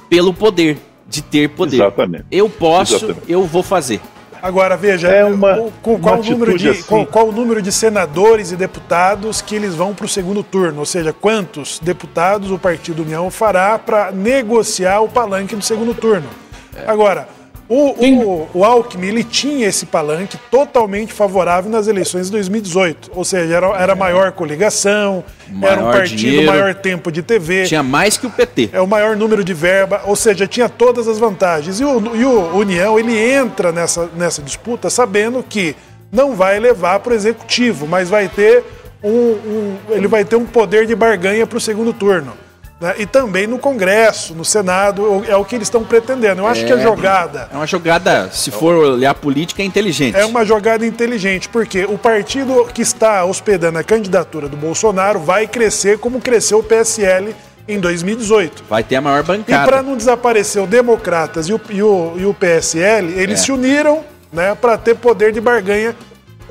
[0.08, 1.76] pelo poder, de ter poder.
[1.76, 2.24] Exatamente.
[2.30, 3.30] Eu posso, Exatamente.
[3.32, 4.00] eu vou fazer.
[4.42, 6.82] Agora, veja, É uma- o- com- qual, uma o número de, assim.
[6.82, 10.80] qual, qual o número de senadores e deputados que eles vão para o segundo turno?
[10.80, 16.26] Ou seja, quantos deputados o Partido União fará para negociar o palanque do segundo turno?
[16.74, 16.90] É.
[16.90, 17.28] Agora,
[17.74, 23.10] O, o, o Alckmin ele tinha esse palanque totalmente favorável nas eleições de 2018.
[23.14, 25.24] Ou seja, era, era maior coligação,
[25.62, 26.46] era um Maior partido, dinheiro.
[26.46, 27.64] maior tempo de TV.
[27.64, 28.68] Tinha mais que o PT.
[28.74, 31.80] É o maior número de verba, ou seja, tinha todas as vantagens.
[31.80, 35.74] E o, e o União, ele entra nessa, nessa disputa sabendo que
[36.12, 38.62] não vai levar para o executivo, mas vai ter
[39.02, 42.34] um, um- ele vai ter um poder de barganha para o segundo turno.
[42.82, 42.94] Né?
[42.98, 46.42] E também no Congresso, no Senado, é o que eles estão pretendendo.
[46.42, 50.16] Eu acho que a jogada É uma jogada, se for olhar política, é inteligente.
[50.16, 55.46] é uma jogada inteligente, porque o partido que está hospedando a candidatura do Bolsonaro vai
[55.46, 57.34] crescer como cresceu o PSL
[57.68, 58.64] em 2018.
[58.68, 59.82] Vai ter a maior E para bancada.
[59.82, 63.44] não desaparecer o Democratas e o, e o, e o PSL, eles É.
[63.44, 65.94] se uniram né, para ter poder de barganha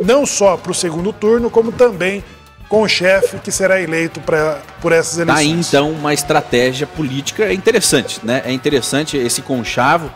[0.02, 2.24] não só para o segundo turno, como também
[2.72, 5.68] com o chefe que será eleito pra, por essas Tá aí eleições.
[5.68, 8.44] então uma estratégia política é interessante, né?
[8.46, 10.10] É interessante esse conchavo.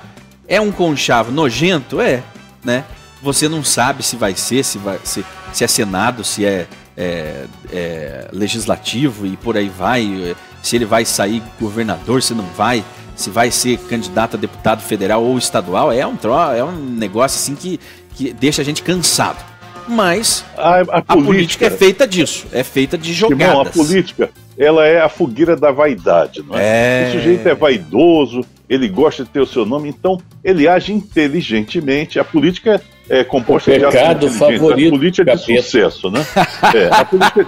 [0.48, 2.24] É um conchavo nojento, é,
[2.64, 2.86] né?
[3.22, 6.66] Você não sabe se vai ser, se vai se, se é Senado, se é,
[6.96, 12.86] é, é legislativo e por aí vai, se ele vai sair governador, se não vai,
[13.18, 17.38] se vai ser candidato a deputado federal ou estadual, é um tro, é um negócio
[17.38, 17.82] assim que,
[18.16, 19.44] que deixa a gente cansado.
[19.88, 23.68] Mas A, a a política é feita disso, é feita de Irmão, jogadas.
[23.68, 27.04] a política, ela é a fogueira da vaidade, não é?
[27.04, 27.08] É.
[27.10, 32.20] O sujeito é vaidoso, ele gosta de ter o seu nome, então ele age inteligentemente.
[32.20, 34.40] A política é composta O de pecado inteligente.
[34.40, 35.62] favorito A política é de capeta.
[35.64, 36.26] sucesso, né?
[36.74, 37.46] É, a política...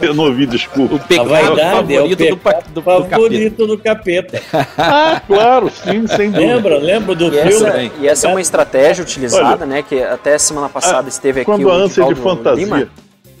[0.06, 0.94] Eu não ouvi, desculpa.
[0.94, 3.08] O A pecado vaidade é o favorito do, pecado do, do capeta.
[3.10, 4.42] favorito do capeta.
[4.78, 6.54] Ah, claro, sim, sem dúvida.
[6.54, 6.78] Lembra?
[6.78, 7.48] Lembra do E filme?
[7.48, 9.82] essa, e essa é uma estratégia utilizada, né?
[9.82, 12.88] Que até semana passada Ah, esteve aqui quando o a ânsia de fantasia- Lima,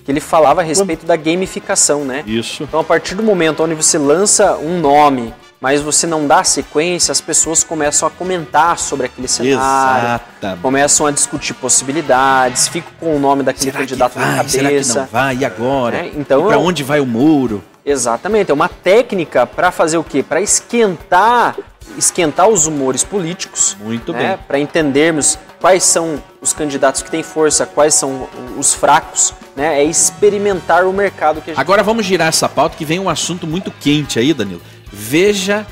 [0.04, 2.22] que ele falava a respeito da gamificação, né?
[2.26, 2.62] Isso.
[2.62, 7.12] Então, a partir do momento onde você lança um nome, mas você não dá sequência,
[7.12, 10.62] as pessoas começam a comentar sobre aquele cenário, Exatamente.
[10.62, 14.48] começam a discutir possibilidades, ficam com o nome daquele Será que candidato na vai?
[14.48, 15.00] Será que cabeça.
[15.00, 15.36] não vai?
[15.36, 15.96] E agora?
[15.98, 17.62] É, então eu- onde vai o muro?
[17.84, 20.22] Exatamente, é uma técnica para fazer o quê?
[20.22, 21.56] Para esquentar,
[21.98, 23.76] esquentar os humores políticos.
[23.80, 24.18] Muito né?
[24.36, 24.38] bem.
[24.46, 29.80] Para entendermos quais são os candidatos que têm força, quais são os fracos, né?
[29.80, 33.08] É experimentar o mercado que a gente Agora vamos girar essa pauta que vem um
[33.10, 34.62] assunto muito quente aí, Danilo.
[34.92, 35.66] Veja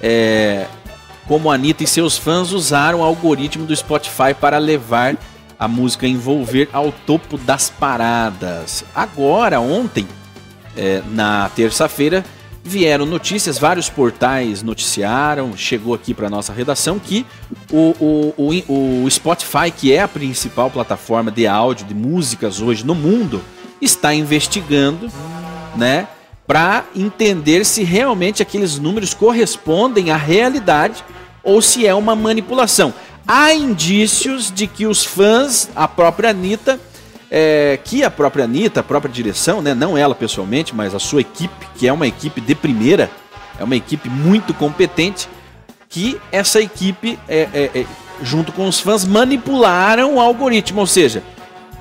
[0.00, 0.66] é,
[1.26, 5.16] como a Anitta e seus fãs usaram o algoritmo do Spotify para levar
[5.58, 8.84] a música Envolver ao topo das paradas.
[8.94, 10.06] Agora, ontem,
[10.76, 12.24] é, na terça-feira,
[12.64, 17.26] vieram notícias, vários portais noticiaram, chegou aqui para nossa redação que
[17.70, 22.84] o, o, o, o Spotify, que é a principal plataforma de áudio, de músicas hoje
[22.84, 23.40] no mundo,
[23.80, 25.08] está investigando,
[25.76, 26.06] né,
[26.52, 31.02] para entender se realmente aqueles números correspondem à realidade
[31.42, 32.92] ou se é uma manipulação.
[33.26, 36.78] Há indícios de que os fãs, a própria Anitta,
[37.30, 41.22] é, que a própria Anitta, a própria direção, né, não ela pessoalmente, mas a sua
[41.22, 43.10] equipe, que é uma equipe de primeira,
[43.58, 45.30] é uma equipe muito competente,
[45.88, 47.86] que essa equipe, é, é, é,
[48.22, 50.80] junto com os fãs, manipularam o algoritmo.
[50.80, 51.22] Ou seja,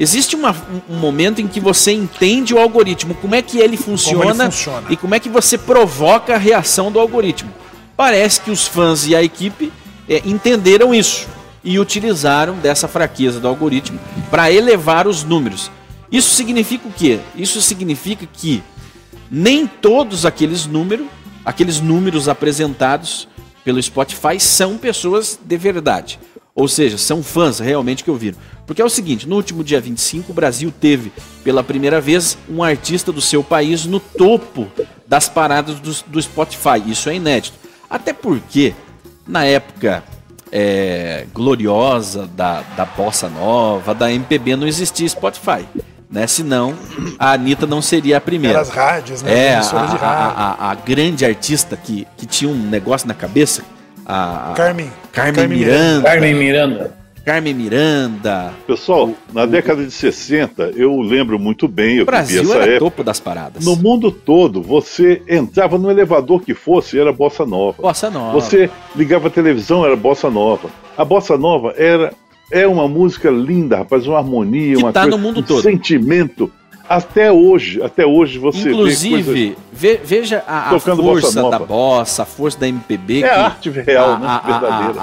[0.02, 0.56] existe uma-
[0.90, 4.88] um, momento em que você entende o algoritmo, como é que ele funciona, funciona.
[4.90, 7.52] e como é que você provoca a reação do algoritmo.
[7.96, 9.72] Parece que os fãs e a equipe
[10.10, 11.28] é, entenderam isso
[11.64, 14.00] e utilizaram dessa fraqueza do algoritmo
[14.32, 15.70] para elevar os números.
[16.12, 17.20] Isso significa o quê?
[17.36, 18.64] Isso significa que
[19.30, 21.06] nem todos aqueles números,
[21.46, 23.28] aqueles números apresentados
[23.64, 26.20] pelo Spotify são pessoas de verdade.
[26.54, 28.38] Ou seja, são fãs realmente que ouviram.
[28.66, 31.12] Porque é o seguinte, no último dia 25, o Brasil teve
[31.44, 34.68] pela primeira vez um artista do seu país no topo
[35.08, 36.82] das paradas do, do Spotify.
[36.86, 37.58] Isso é inédito.
[37.90, 38.74] Até porque,
[39.28, 40.04] na época
[40.52, 45.66] é, gloriosa da, da bossa nova, da MPB, não existia Spotify.
[46.10, 46.28] Né?
[46.28, 46.76] Senão,
[47.18, 48.56] a Anitta não seria a primeira.
[48.60, 49.34] Era as rádios, né?
[49.48, 50.00] É, a, a- rádio.
[50.02, 53.64] a- a- a grande artista que, que tinha um negócio na cabeça,
[54.06, 54.92] a, a- Carmen.
[55.14, 56.10] Carmen, Carmen Miranda.
[56.10, 57.01] Carmen Miranda.
[57.26, 58.52] Carmen Miranda.
[58.66, 62.80] Pessoal, na década de 60, eu lembro muito bem, eu O Brasil essa era época.
[62.80, 63.64] topo das paradas.
[63.64, 67.82] No mundo todo, você entrava no elevador que fosse, era bossa nova.
[67.82, 68.34] Bossa nova.
[68.34, 70.70] Você ligava a televisão, era bossa nova.
[70.98, 72.12] A bossa nova era
[72.52, 75.62] é uma música linda, rapaz, uma harmonia, Que uma tá coisa, no mundo um todo.
[75.62, 76.52] sentimento.
[76.90, 78.70] Até hoje, até hoje você vê.
[78.72, 81.60] Inclusive, ve- veja a, a bossa força nova.
[81.60, 83.20] da bossa, a força da MPB.
[83.20, 84.28] É que a arte real, a- né?
[84.28, 85.02] a- verdadeira.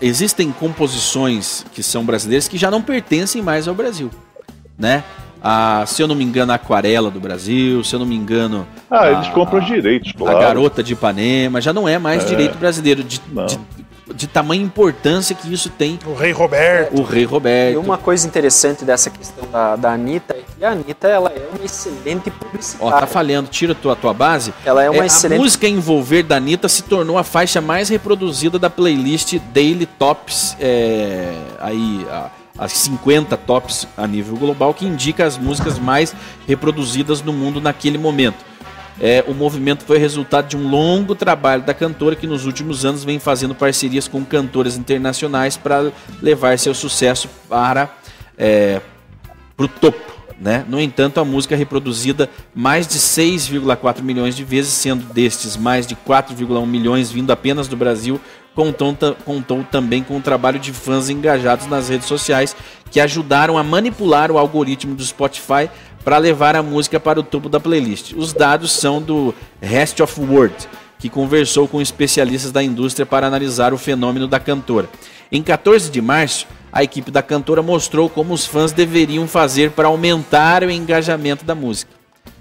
[0.00, 4.10] A- a- existem composições que são brasileiras que já não pertencem mais ao Brasil,
[4.78, 5.04] né?
[5.42, 8.66] A, se eu não me engano, a Aquarela do Brasil, se eu não me engano,
[8.90, 10.38] Ah, a- eles compram os direitos, a claro.
[10.38, 12.26] Garota de Ipanema, já não é mais É.
[12.26, 13.02] direito brasileiro.
[13.02, 13.46] De, Não.
[13.46, 13.58] de-
[14.14, 16.98] de tamanha importância que isso tem O Rei Roberto.
[16.98, 17.74] o Rei Roberto.
[17.74, 21.48] E uma coisa interessante dessa questão da, da Anitta é que a Anitta ela é
[21.54, 22.98] uma excelente Ó, publicitária.
[23.00, 24.52] tá falhando, tira a tua, tua base.
[24.64, 25.38] Ela é uma É, excelente.
[25.40, 30.56] A música Envolver da Anitta se tornou a faixa mais reproduzida da playlist Daily Tops,
[30.60, 36.14] é, aí a- as 50 tops a nível global, que indica as músicas mais
[36.46, 38.36] reproduzidas no mundo naquele momento.
[39.00, 43.02] É, o movimento foi resultado de um longo trabalho da cantora que nos últimos anos
[43.02, 45.90] vem fazendo parcerias com cantoras internacionais para
[46.20, 47.88] levar seu sucesso para
[48.36, 48.80] é,
[49.56, 50.10] o topo.
[50.38, 50.64] Né?
[50.68, 55.86] No entanto, a música é reproduzida mais de 6,4 milhões de vezes, sendo destes mais
[55.86, 58.18] de 4,1 milhões vindo apenas do Brasil,
[58.54, 62.56] contou, contou também com o trabalho de fãs engajados nas redes sociais
[62.90, 65.70] que ajudaram a manipular o algoritmo do Spotify
[66.04, 68.12] para levar a música para o topo da playlist.
[68.12, 70.54] Os dados são do Rest of World,
[70.98, 74.88] que conversou com especialistas da indústria para analisar o fenômeno da cantora.
[75.30, 79.88] Em 14 de março, a equipe da cantora mostrou como os fãs deveriam fazer para
[79.88, 81.92] aumentar o engajamento da música.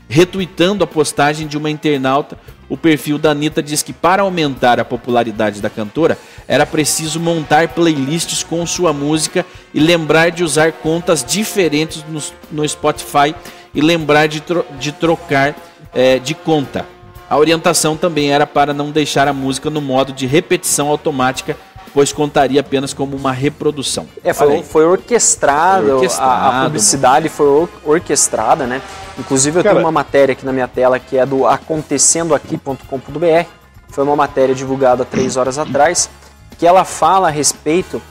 [0.07, 2.37] Retweetando a postagem de uma internauta,
[2.69, 6.17] o perfil da Anitta diz que para aumentar a popularidade da cantora,
[6.47, 12.67] era preciso montar playlists com sua música e lembrar de usar contas diferentes no, no
[12.69, 13.33] Spotify
[13.73, 15.55] e lembrar de, tro- de trocar
[15.93, 16.85] eh, de conta.
[17.29, 21.55] A orientação também era para não deixar a música no modo de repetição automática,
[21.93, 24.07] pois contaria apenas como uma reprodução.
[24.23, 28.81] É, foi, foi orquestrado, a- A, publicidade foi or- orquestrada, né?
[29.17, 33.45] Inclusive eu Cara- tenho uma matéria aqui na minha tela que é do acontecendoaqui.com.br.
[33.89, 36.09] Foi uma matéria divulgada três horas atrás,
[36.57, 38.01] que ela fala a respeito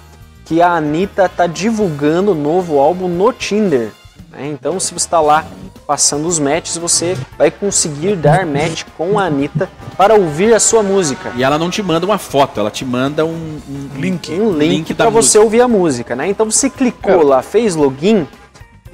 [0.45, 3.91] que a Anitta está divulgando o novo álbum no Tinder.
[4.31, 4.47] Né?
[4.49, 5.45] Então, se você está lá
[5.87, 10.83] passando os matches, você vai conseguir dar match com a Anitta para ouvir a sua
[10.83, 11.33] música.
[11.35, 13.31] E ela não te manda uma foto, ela te manda um,
[13.69, 14.31] um- Link.
[14.33, 15.41] um link, Link para você música.
[15.45, 16.29] ouvir a música, né?
[16.29, 18.27] Então você clicou lá, fez login,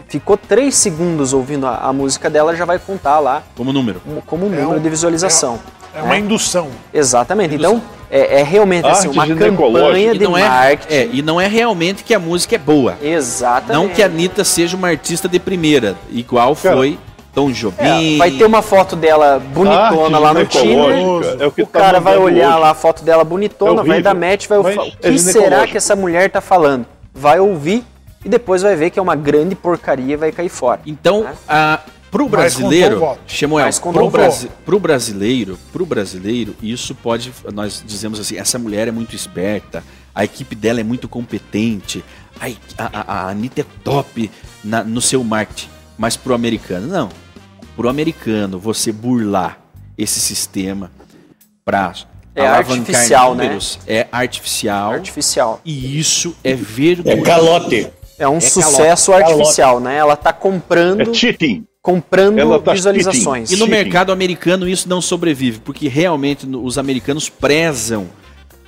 [0.08, 4.00] ficou 3 segundos ouvindo a, a música dela, já vai contar lá como número.
[4.00, 5.58] como- como um É número um- de visualização.
[5.92, 6.20] É uma né?
[6.20, 6.68] indução.
[6.92, 7.54] Exatamente.
[7.56, 7.82] Então
[8.14, 10.94] é, é realmente assim, uma campanha E de não, é, marketing.
[10.94, 12.96] é, e não é realmente que a música é boa.
[13.02, 13.72] Exatamente.
[13.72, 16.98] Não que a Anitta seja uma artista de primeira, igual Cara, foi
[17.34, 18.14] Tom Jobim.
[18.14, 20.68] É, vai ter uma foto dela bonitona Arte lá no Tinder.
[20.68, 22.60] ginecológica é o que O tá cara vai olhar hoje.
[22.60, 25.10] lá a foto dela É bonitona, vai horrível, dar match, vai mas falar, o é
[25.10, 26.86] que será que essa mulher tá falando?
[27.12, 27.82] Vai ouvir
[28.24, 30.80] e depois vai ver que é uma grande porcaria e vai cair fora.
[30.86, 31.34] Então, né?
[31.48, 31.80] a,
[32.14, 33.00] pro brasileiro,
[33.80, 38.86] contou pro, o brasi pro brasileiro, pro brasileiro, isso pode, nós dizemos assim, essa mulher
[38.86, 39.82] é muito esperta,
[40.14, 42.04] a equipe dela é muito competente,
[42.40, 42.46] a,
[42.78, 44.30] a, a, Anitta é top
[44.62, 47.08] na- no seu marketing, mas pro americano, não.
[47.76, 49.58] Pro americano, você burlar
[49.98, 50.92] esse sistema
[51.64, 51.92] pra
[52.34, 53.42] É artificial, né?
[53.44, 55.60] números, é artificial, Artificial.
[55.64, 57.22] e isso é É vergonhoso.
[57.24, 57.90] calote.
[58.16, 59.32] É um É sucesso calote.
[59.32, 59.96] artificial, né?
[59.96, 61.66] Ela tá comprando, É cheating.
[61.84, 63.50] Comprando Ela tá visualizações.
[63.50, 63.70] E no Cheating.
[63.70, 68.06] mercado americano isso não sobrevive, porque realmente os americanos prezam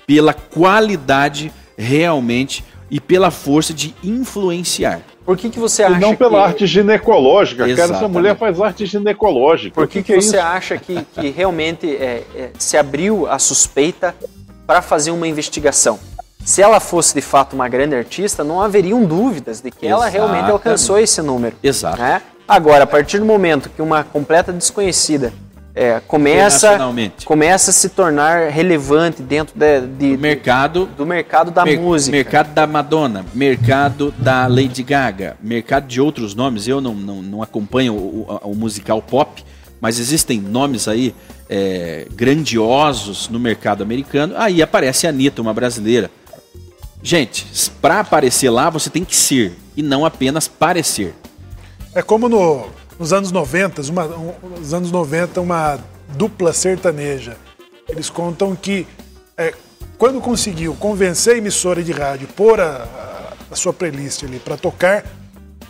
[0.06, 5.00] pela qualidade realmente e pela força de influenciar.
[5.24, 6.48] Por que, que você E acha não pela que...
[6.50, 7.72] arte ginecológica, cara.
[7.72, 8.12] Essa Exatamente.
[8.12, 9.74] mulher faz arte ginecológica.
[9.74, 10.46] Por que, que, que é você isso?
[10.46, 14.14] acha que, que realmente é, é, se abriu a suspeita
[14.66, 15.98] para fazer uma investigação?
[16.44, 20.34] Se ela fosse de fato uma grande artista, não haveriam dúvidas de que ela realmente
[20.34, 20.52] Exatamente.
[20.52, 21.56] alcançou esse número.
[21.62, 21.98] Exato.
[21.98, 22.20] né?
[22.48, 25.32] Agora, a partir do momento que uma completa desconhecida
[25.74, 26.78] é, começa,
[27.24, 32.16] começa a se tornar relevante dentro de, de- O mercado do mercado da mer- música,
[32.16, 36.66] mercado da Madonna, mercado da Lady Gaga, mercado de outros nomes.
[36.66, 39.44] Eu não, não, não acompanho o, o- o musical pop,
[39.80, 41.14] mas existem nomes aí
[41.50, 44.32] é, grandiosos no mercado americano.
[44.38, 46.10] Aí aparece a Anitta, uma brasileira.
[47.02, 47.44] Gente,
[47.82, 51.14] para aparecer lá você tem que ser e não apenas parecer.
[51.96, 52.66] É como no-
[52.98, 55.78] nos anos 90, uma, um- nos anos 90, uma
[56.16, 57.36] dupla sertaneja.
[57.88, 58.86] Eles contam que
[59.36, 59.52] é,
[59.98, 64.56] quando conseguiu convencer a emissora de rádio pôr a, a- a sua playlist ali para
[64.56, 65.04] tocar,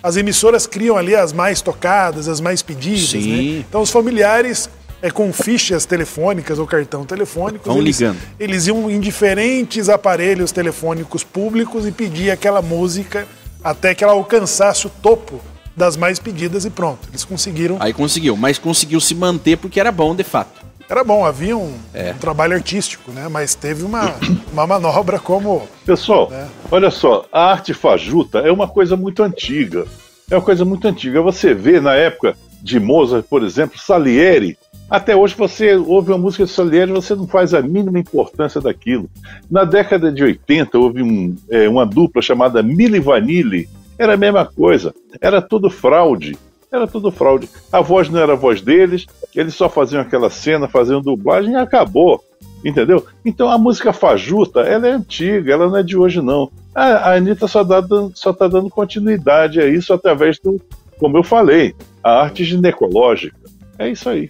[0.02, 3.12] as emissoras criam ali as mais tocadas, as mais pedidas.
[3.14, 3.64] Né?
[3.68, 4.68] Então os familiares
[5.02, 8.18] é, com fichas telefônicas ou cartão telefônico, Vão eles, ligando.
[8.40, 13.28] eles iam em diferentes aparelhos telefônicos públicos e pedir aquela música
[13.62, 15.40] até que ela alcançasse o topo
[15.76, 17.08] das mais pedidas e pronto.
[17.10, 17.76] Eles conseguiram.
[17.80, 20.64] Aí conseguiu, mas conseguiu se manter porque era bom de fato.
[20.88, 22.12] Era bom, havia um, É.
[22.12, 23.26] um trabalho artístico, né?
[23.28, 24.14] Mas teve uma,
[24.52, 25.68] uma manobra como.
[25.84, 26.46] Pessoal, É.
[26.70, 29.84] olha só, a arte fajuta é uma coisa muito antiga.
[30.30, 31.20] É uma coisa muito antiga.
[31.22, 34.56] Você vê na época de Mozart, por exemplo, Salieri
[34.88, 38.60] Até hoje você ouve uma música de Salieri e você não faz a mínima importância
[38.60, 39.10] daquilo.
[39.50, 43.68] Na década de 80 houve um, é, uma dupla chamada Milli Vanilli,
[43.98, 46.36] era a mesma coisa, era tudo fraude,
[46.70, 47.48] era tudo fraude.
[47.72, 51.56] A voz não era a voz deles, eles só faziam aquela cena, faziam dublagem e
[51.56, 52.22] acabou.
[52.64, 53.06] Entendeu?
[53.24, 56.50] Então a música fajuta, ela é antiga, ela não é de hoje, não.
[56.74, 57.82] A, a Anitta só, dá,
[58.14, 60.60] só tá dando continuidade a isso através do,
[60.98, 63.36] como eu falei, a arte ginecológica.
[63.78, 64.28] É isso aí.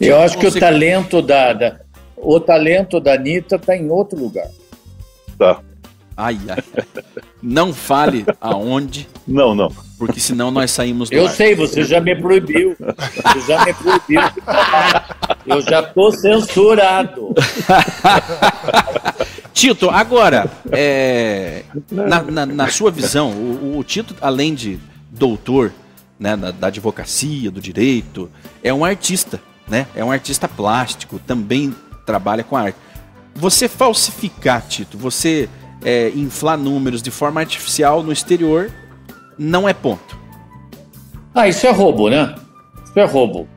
[0.00, 1.80] Eu acho que o talento da, da
[2.16, 4.48] o talento da Anitta está em outro lugar.
[5.38, 5.60] Tá.
[6.16, 6.62] Ai, ai.
[7.42, 9.08] Não fale aonde.
[9.26, 9.70] Não, não.
[9.98, 11.32] Porque senão nós saímos do Eu ar.
[11.32, 12.76] sei, você já me proibiu.
[12.78, 14.20] Você já me proibiu.
[15.46, 17.34] Eu já tô censurado.
[19.52, 24.78] Tito, agora, é, na, na- na sua visão, o, o Tito, além de
[25.10, 25.72] doutor
[26.18, 28.30] né, da, da advocacia, do direito,
[28.62, 29.86] é um artista, né?
[29.94, 32.76] É um artista plástico, também trabalha com arte.
[33.34, 35.48] Você falsificar, Tito, você
[35.84, 38.70] é, inflar números de forma artificial no exterior,
[39.38, 40.18] não é ponto.
[41.34, 42.34] Ah, isso é roubo, né?
[42.84, 43.48] Isso é roubo.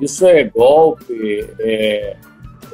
[0.00, 2.16] Isso é golpe, é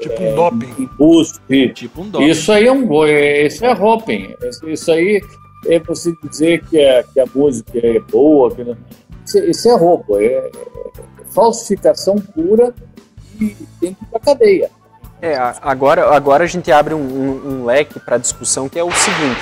[0.00, 0.74] Tipo um doping.
[0.78, 1.68] embuste.
[1.74, 2.26] Tipo um dólar.
[2.28, 4.34] Isso aí é um é- isso é routing.
[4.66, 5.20] Isso, aí
[5.66, 8.54] é você dizer que a, que a música é boa.
[8.54, 8.76] Que não...
[9.26, 10.50] isso, isso é roubo, é, é
[11.30, 12.72] falsificação pura
[13.40, 14.70] e tem que ir pra cadeia.
[15.20, 18.90] É, agora, agora a gente abre um, um- um leque para discussão que é o
[18.92, 19.40] seguinte: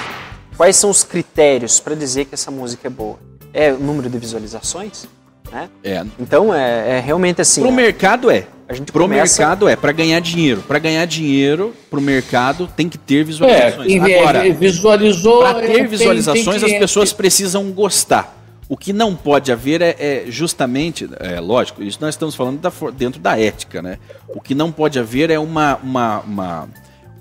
[0.56, 3.18] quais são os critérios para dizer que essa música é boa?
[3.52, 5.06] É o número de visualizações?
[5.52, 5.68] Né?
[5.84, 7.60] É, Então é, é realmente assim.
[7.62, 8.46] pro mercado é.
[8.68, 10.60] a gente Pro começa- mercado é, para ganhar dinheiro.
[10.66, 13.92] Para ganhar dinheiro, pro mercado tem que ter É, visualizações.
[13.92, 15.40] e- Agora, visualizou.
[15.42, 18.34] Para é, ter tem- visualizações, tem as que- pessoas precisam gostar.
[18.68, 22.72] O que não pode haver é, é justamente, é lógico, isso nós estamos falando da
[22.90, 23.98] dentro da ética, né?
[24.28, 26.68] O que não pode haver é uma uma uma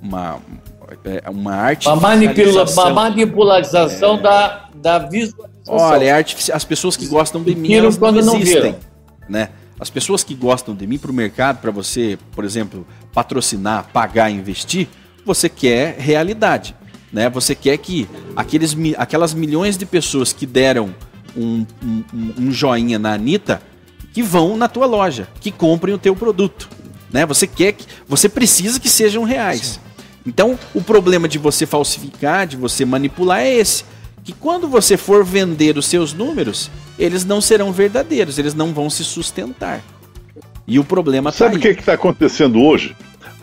[0.02, 0.40] uma,
[1.04, 1.88] é uma arte.
[1.88, 5.54] Uma, manipula, uma manipulação da, da visualização.
[5.68, 8.80] Olha, é as pessoas que gostam de mim, elas não não existem, viram.
[9.28, 9.50] né?
[9.80, 14.30] As pessoas que gostam de mim para o mercado, para você, por exemplo, patrocinar, pagar,
[14.30, 14.88] investir,
[15.26, 16.76] você quer realidade,
[17.12, 17.30] né?
[17.30, 20.94] Você quer que aqueles, aquelas milhões de pessoas que deram
[21.36, 22.04] um, um,
[22.40, 23.62] um- joinha na Anitta,
[24.14, 26.70] que vão na tua loja, que comprem o teu produto,
[27.12, 27.26] né?
[27.26, 29.80] Você quer que, você precisa que sejam reais.
[30.26, 33.84] Então, o problema de você falsificar, de você manipular é esse.
[34.24, 38.90] Que quando você for vender os seus números, eles não serão verdadeiros, eles não vão
[38.90, 39.84] se sustentar.
[40.68, 41.76] E o problema está Sabe o aí.
[41.76, 42.96] que está acontecendo hoje?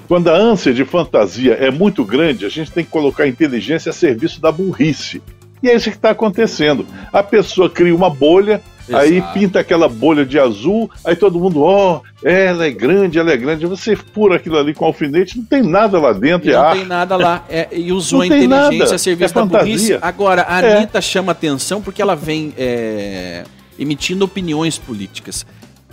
[0.08, 3.90] Quando a ânsia de fantasia é muito grande, a gente tem que colocar a inteligência
[3.90, 5.22] a serviço da burrice.
[5.62, 6.86] E é isso que está acontecendo.
[7.12, 8.60] A pessoa cria uma bolha,
[8.92, 9.32] aí Exato.
[9.32, 13.64] pinta aquela bolha de azul, aí todo mundo, ó, ela é grande, ela é grande.
[13.66, 16.78] Você fura aquilo ali com alfinete, não tem nada lá dentro, E é não arte.
[16.78, 17.44] tem nada lá.
[17.48, 18.94] É, e usou Não a inteligência nada.
[18.94, 19.98] a serviço É da fantasia.
[20.02, 20.76] Agora, a É.
[20.78, 23.44] Anitta chama atenção porque ela vem é,
[23.78, 25.46] emitindo opiniões políticas.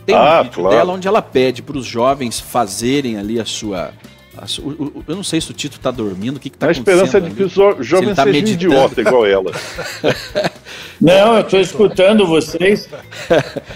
[0.06, 0.76] Tem um Ah, vídeo claro.
[0.76, 3.92] dela onde ela pede para os jovens fazerem ali a sua.
[4.62, 4.70] O-
[5.00, 7.22] o- eu não sei se o Tito está dormindo, o que está A esperança é
[7.22, 8.66] de acontecendo que jo- ele jovens tá sejam meditando.
[8.74, 9.52] idiota igual ela.
[11.00, 12.88] Não, eu estou escutando vocês.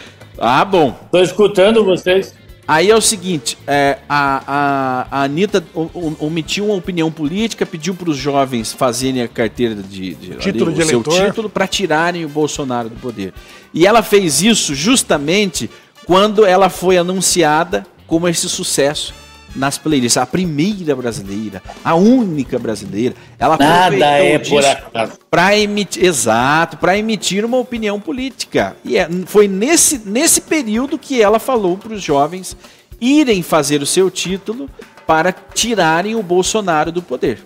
[0.45, 0.97] Ah, bom.
[1.05, 2.33] Estou escutando vocês.
[2.67, 7.65] Aí é o seguinte, é, a, a, a Anitta o- o- omitiu uma opinião política,
[7.67, 11.25] pediu para os jovens fazerem a carteira de, de Título ali, de o seu eleitor.
[11.27, 13.31] título para tirarem o Bolsonaro do poder.
[13.73, 15.69] E ela fez isso justamente
[16.05, 19.13] quando ela foi anunciada como esse sucesso
[19.55, 20.17] nas playlists.
[20.17, 23.15] A primeira brasileira, a única brasileira.
[23.37, 25.13] Ela Nada é por acaso.
[25.29, 28.75] para emitir, exato, para emitir uma opinião política.
[28.83, 32.55] E é- foi nesse, nesse período que ela falou para os jovens
[32.99, 34.69] irem fazer o seu título
[35.05, 37.39] para tirarem o Bolsonaro do poder.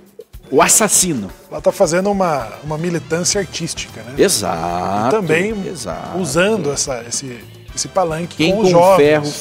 [0.50, 1.30] O assassino.
[1.50, 4.14] Ela está fazendo uma, uma militância artística, né?
[4.18, 5.08] Exato.
[5.08, 6.18] E também exato.
[6.20, 7.38] usando essa, esse,
[7.76, 8.98] esse palanque Quem com com os jovens.
[9.06, 9.34] ferro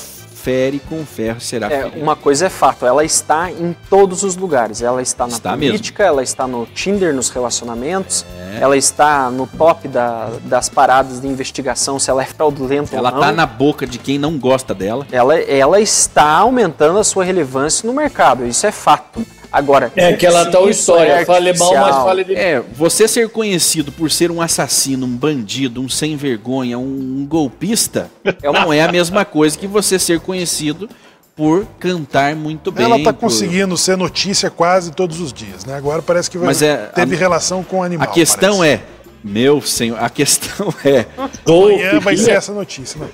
[0.47, 2.01] fere, com ferro será É, ferido.
[2.01, 4.81] uma coisa é fato, ela está em todos os lugares.
[4.81, 8.25] Ela está na Está política, ela está no Tinder, nos relacionamentos,
[8.61, 13.15] ela está no top da- das paradas de investigação, se ela é fraudulenta Ela ou
[13.17, 13.23] não.
[13.23, 15.05] tá na boca de quem não gosta dela.
[15.11, 19.27] ela, ela está aumentando a sua relevância no mercado, isso é fato.
[19.57, 21.13] Agora, É aquela tal isso história.
[21.13, 25.17] é fale mal, mas fale de É, você ser conhecido por ser um assassino, um
[25.17, 28.11] bandido, um sem vergonha, um golpista,
[28.43, 30.91] É uma- não é a mesma coisa que você ser conhecido
[31.35, 32.85] por cantar muito bem.
[32.85, 35.75] Ela está por- conseguindo ser notícia quase todos os dias, né?
[35.75, 38.07] Agora parece que vai, Mas é, teve a- relação com o animal.
[38.09, 38.75] A questão parece.
[38.75, 38.81] é,
[39.25, 41.07] meu senhor, a questão é,
[41.47, 43.01] Amanhã vai ser essa notícia.
[43.01, 43.09] Né?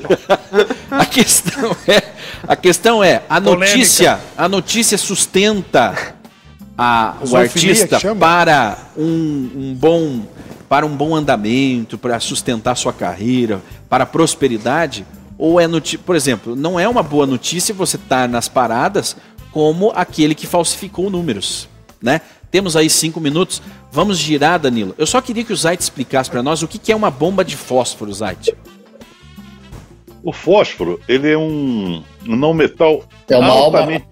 [0.90, 2.02] a questão é,
[2.48, 3.72] A questão é, a Polêmica.
[3.72, 6.14] notícia, a notícia sustenta
[6.82, 10.22] a, o artista para um, um bom
[10.68, 13.60] para um bom andamento, para sustentar sua carreira,
[13.90, 15.04] para a prosperidade?
[15.36, 19.16] Ou é notícia, por exemplo, não é uma boa notícia você estar nas paradas
[19.50, 21.68] como aquele que falsificou números,
[22.00, 22.22] né?
[22.50, 23.60] Temos aí cinco minutos,
[23.90, 24.94] vamos girar, Danilo.
[24.96, 27.44] Eu só queria que o Zait explicasse para nós o que que é uma bomba
[27.44, 28.54] de fósforo, Zait.
[30.22, 34.06] O fósforo, ele é um, não metal É uma alma- altamente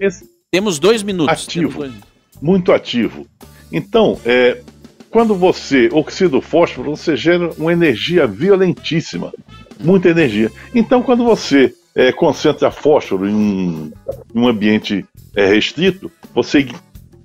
[0.51, 1.45] Temos dois minutos.
[1.45, 1.69] Ativo.
[1.69, 2.10] temos dois minutos.
[2.41, 3.27] Muito ativo.
[3.73, 4.59] Então, é,
[5.11, 9.33] quando você oxida o fósforo, você gera uma energia violentíssima,
[9.79, 10.51] muita energia.
[10.75, 13.93] Então, quando você é, concentra fósforo em um,
[14.35, 15.05] em um ambiente
[15.37, 16.67] é, restrito, você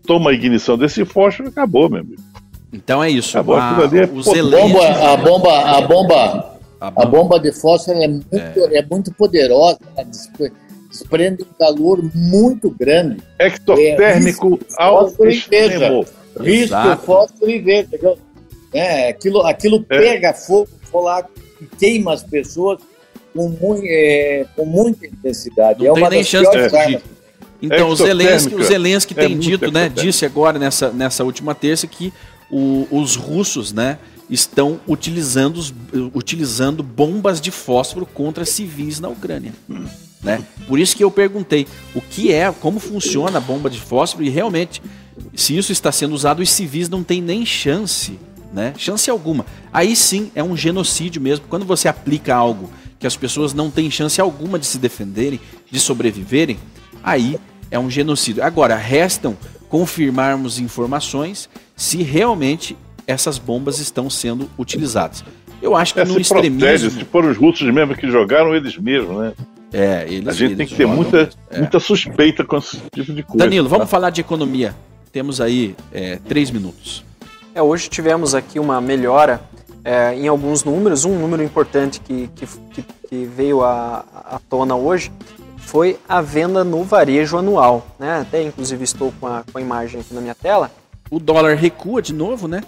[0.07, 2.22] toma a ignição desse fósforo e acabou, meu amigo.
[2.74, 3.30] Então é isso.
[3.38, 4.07] Acabou, A- aquilo ali é
[4.51, 8.86] Bomba, a bomba, a bomba, a bomba de fósforo é muito, é.
[8.89, 10.51] muito poderosa, ela despre-
[11.00, 13.18] desprende um calor muito grande.
[13.39, 16.06] Exotérmico É, ao fósforo e extremo.
[16.39, 16.76] Risco,
[17.06, 17.89] fósforo e verde.
[17.96, 18.18] entendeu?
[18.74, 20.00] É, aquilo aquilo É.
[20.00, 21.10] pega fogo, fogo
[21.62, 22.80] e queima as pessoas
[23.34, 25.84] com, mui- é, com muita intensidade.
[25.84, 26.76] Não é tem uma nem chance de fugir.
[26.78, 27.02] armas.
[27.62, 27.96] Então, o.
[27.96, 32.12] Zelensky, o Zelensky É tem muito dito, né, disse agora nessa, nessa última terça que
[32.52, 33.98] o- os russos, né,
[34.30, 35.62] estão utilizando,
[36.14, 39.54] utilizando bombas de fósforo contra civis na Ucrânia.
[40.26, 40.44] Né?
[40.68, 44.30] Por isso que eu perguntei o que é, como funciona a bomba de fósforo e
[44.30, 44.82] realmente,
[45.36, 48.20] se isso está sendo usado, os civis não têm nem chance,
[48.52, 48.74] né?
[48.76, 49.46] Chance alguma.
[49.72, 51.46] Aí sim é um genocídio mesmo.
[51.48, 55.80] Quando você aplica algo que as pessoas não têm chance alguma de se defenderem, de
[55.80, 56.58] sobreviverem,
[57.04, 57.38] aí
[57.70, 58.44] é um genocídio.
[58.44, 59.38] Agora, restam
[59.70, 65.24] confirmarmos informações se realmente essas bombas estão sendo utilizadas.
[65.62, 66.92] Eu acho que É, no se protege, extremismo.
[67.00, 69.34] se foram os russos mesmo que jogaram eles mesmos, né?
[69.78, 70.96] É, eles, A gente eles tem que ter jogam.
[70.96, 71.58] muita, É.
[71.60, 73.38] muita suspeita com esse tipo de coisa.
[73.38, 73.90] Danilo, vamos tá?
[73.90, 74.74] falar de economia.
[75.12, 77.04] Temos aí é, três minutos.
[77.54, 79.42] É, hoje tivemos aqui uma melhora
[79.84, 81.04] é, em alguns números.
[81.06, 85.12] Um número importante que, que, que- que veio à, à tona hoje
[85.58, 87.86] foi a venda no varejo anual.
[88.00, 88.20] Né?
[88.22, 90.72] Até inclusive estou com a, com a imagem aqui na minha tela.
[91.12, 92.64] O dólar recua de novo, né?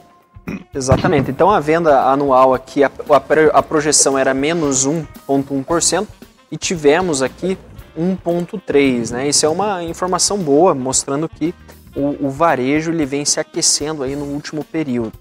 [0.74, 1.32] Exatamente.
[1.32, 6.08] Então a venda anual aqui, a, a, a projeção era menos 1,1%
[6.52, 7.58] e tivemos aqui
[7.98, 9.12] 1,3%.
[9.12, 9.30] Né?
[9.30, 11.54] Isso é uma informação boa, mostrando que
[11.96, 15.14] o, o varejo ele vem se aquecendo aí no último período.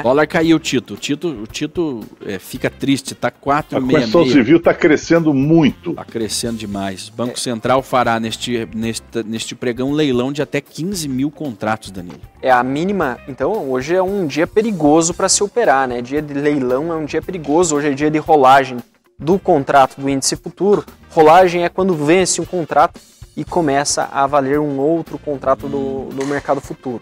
[0.00, 0.94] O dólar caiu, Tito.
[0.94, 4.32] O Tito, o Tito é, fica triste, tá A construção 4,66.
[4.32, 5.92] civil está crescendo muito.
[5.92, 7.08] Tá crescendo demais.
[7.08, 11.90] O Banco Central fará neste, neste, neste pregão um leilão de até 15 mil contratos,
[11.90, 12.20] Danilo.
[12.40, 13.18] É a mínima.
[13.28, 16.00] Então, hoje é um dia perigoso para se operar, né?
[16.00, 17.76] Dia de leilão é um dia perigoso.
[17.76, 18.78] Hoje é dia de rolagem
[19.24, 20.84] do contrato do índice futuro.
[21.10, 23.00] Rolagem é quando vence um contrato
[23.36, 27.00] e começa a valer um outro contrato do, do mercado futuro.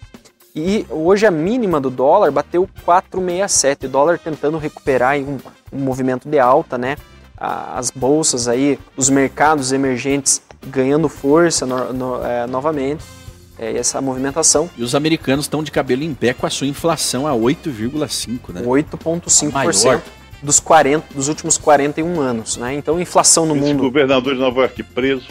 [0.54, 3.84] E hoje a mínima do dólar bateu 4,67.
[3.84, 5.38] O dólar tentando recuperar um,
[5.72, 6.96] um movimento de alta, né?
[7.36, 13.02] As bolsas aí, os mercados emergentes ganhando força no- no- é, novamente.
[13.58, 14.68] É, essa movimentação.
[14.76, 18.62] E os americanos estão de cabelo em pé com a sua inflação a 8,5, né?
[18.62, 20.02] 8,5% Maior.
[20.42, 22.56] Dos, 40, dos últimos 41 anos.
[22.56, 22.74] Né?
[22.74, 25.28] Então, inflação no Esse mundo governador de Nova York preso.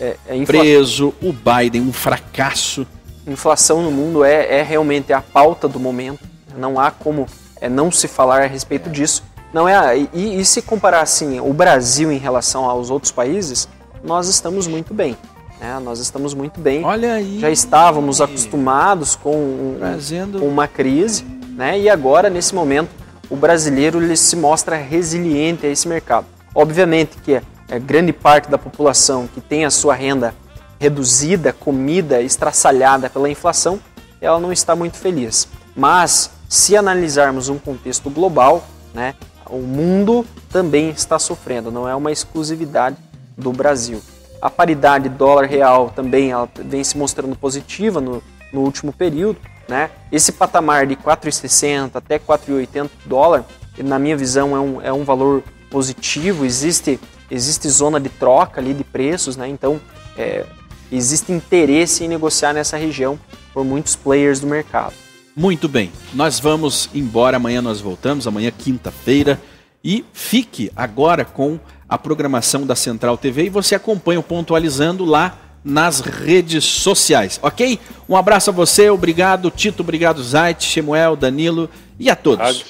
[0.00, 2.86] é, é infla- Preso, o Biden, um fracasso.
[3.26, 6.20] inflação no mundo é, é realmente a pauta do momento.
[6.56, 7.26] Não há como
[7.60, 9.22] é, não se falar a respeito disso.
[9.54, 13.68] Não é a- e, e se comparar assim o Brasil em relação aos outros países,
[14.02, 15.16] nós estamos muito bem.
[15.60, 15.78] Né?
[15.78, 16.84] Nós estamos muito bem.
[16.84, 17.38] Olha aí.
[17.38, 20.40] Já estávamos acostumados com um- Trazendo.
[20.40, 21.78] com uma crise, né?
[21.78, 22.90] E agora nesse momento
[23.32, 26.26] o brasileiro ele se mostra resiliente a esse mercado.
[26.54, 30.34] Obviamente que é, grande parte da população que tem a sua renda
[30.78, 33.80] reduzida, comida, estraçalhada pela inflação,
[34.20, 35.48] ela não está muito feliz.
[35.74, 39.14] Mas se analisarmos um contexto global, né?
[39.48, 42.98] O mundo também está sofrendo, não é uma exclusividade
[43.34, 44.02] do Brasil.
[44.42, 48.22] A paridade dólar-real também ela vem se mostrando positiva no,
[48.52, 49.38] no último período.
[49.68, 49.90] Né?
[50.10, 53.44] Esse patamar de 4,60 até 4,80 dólar,
[53.78, 56.44] na minha visão, é um, é um valor positivo.
[56.44, 57.00] Existe,
[57.30, 59.48] existe zona de troca ali de preços, né?
[59.48, 59.80] então
[60.16, 60.44] é,
[60.90, 63.18] existe interesse em negociar nessa região
[63.54, 64.94] por muitos players do mercado.
[65.34, 67.38] Muito bem, nós vamos embora.
[67.38, 69.40] Amanhã nós voltamos, amanhã, quinta-feira.
[69.84, 71.58] E fique agora com
[71.88, 77.78] a programação da Central TV e você acompanha o Pontualizando lá nas redes sociais, ok?
[78.08, 82.44] Um abraço a você, obrigado Tito, obrigado Zait, Shemuel, Danilo e a todos.
[82.44, 82.66] Rádio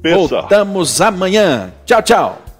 [0.00, 0.16] Pensa.
[0.16, 1.72] Voltamos amanhã.
[1.84, 2.45] Tchau, tchau.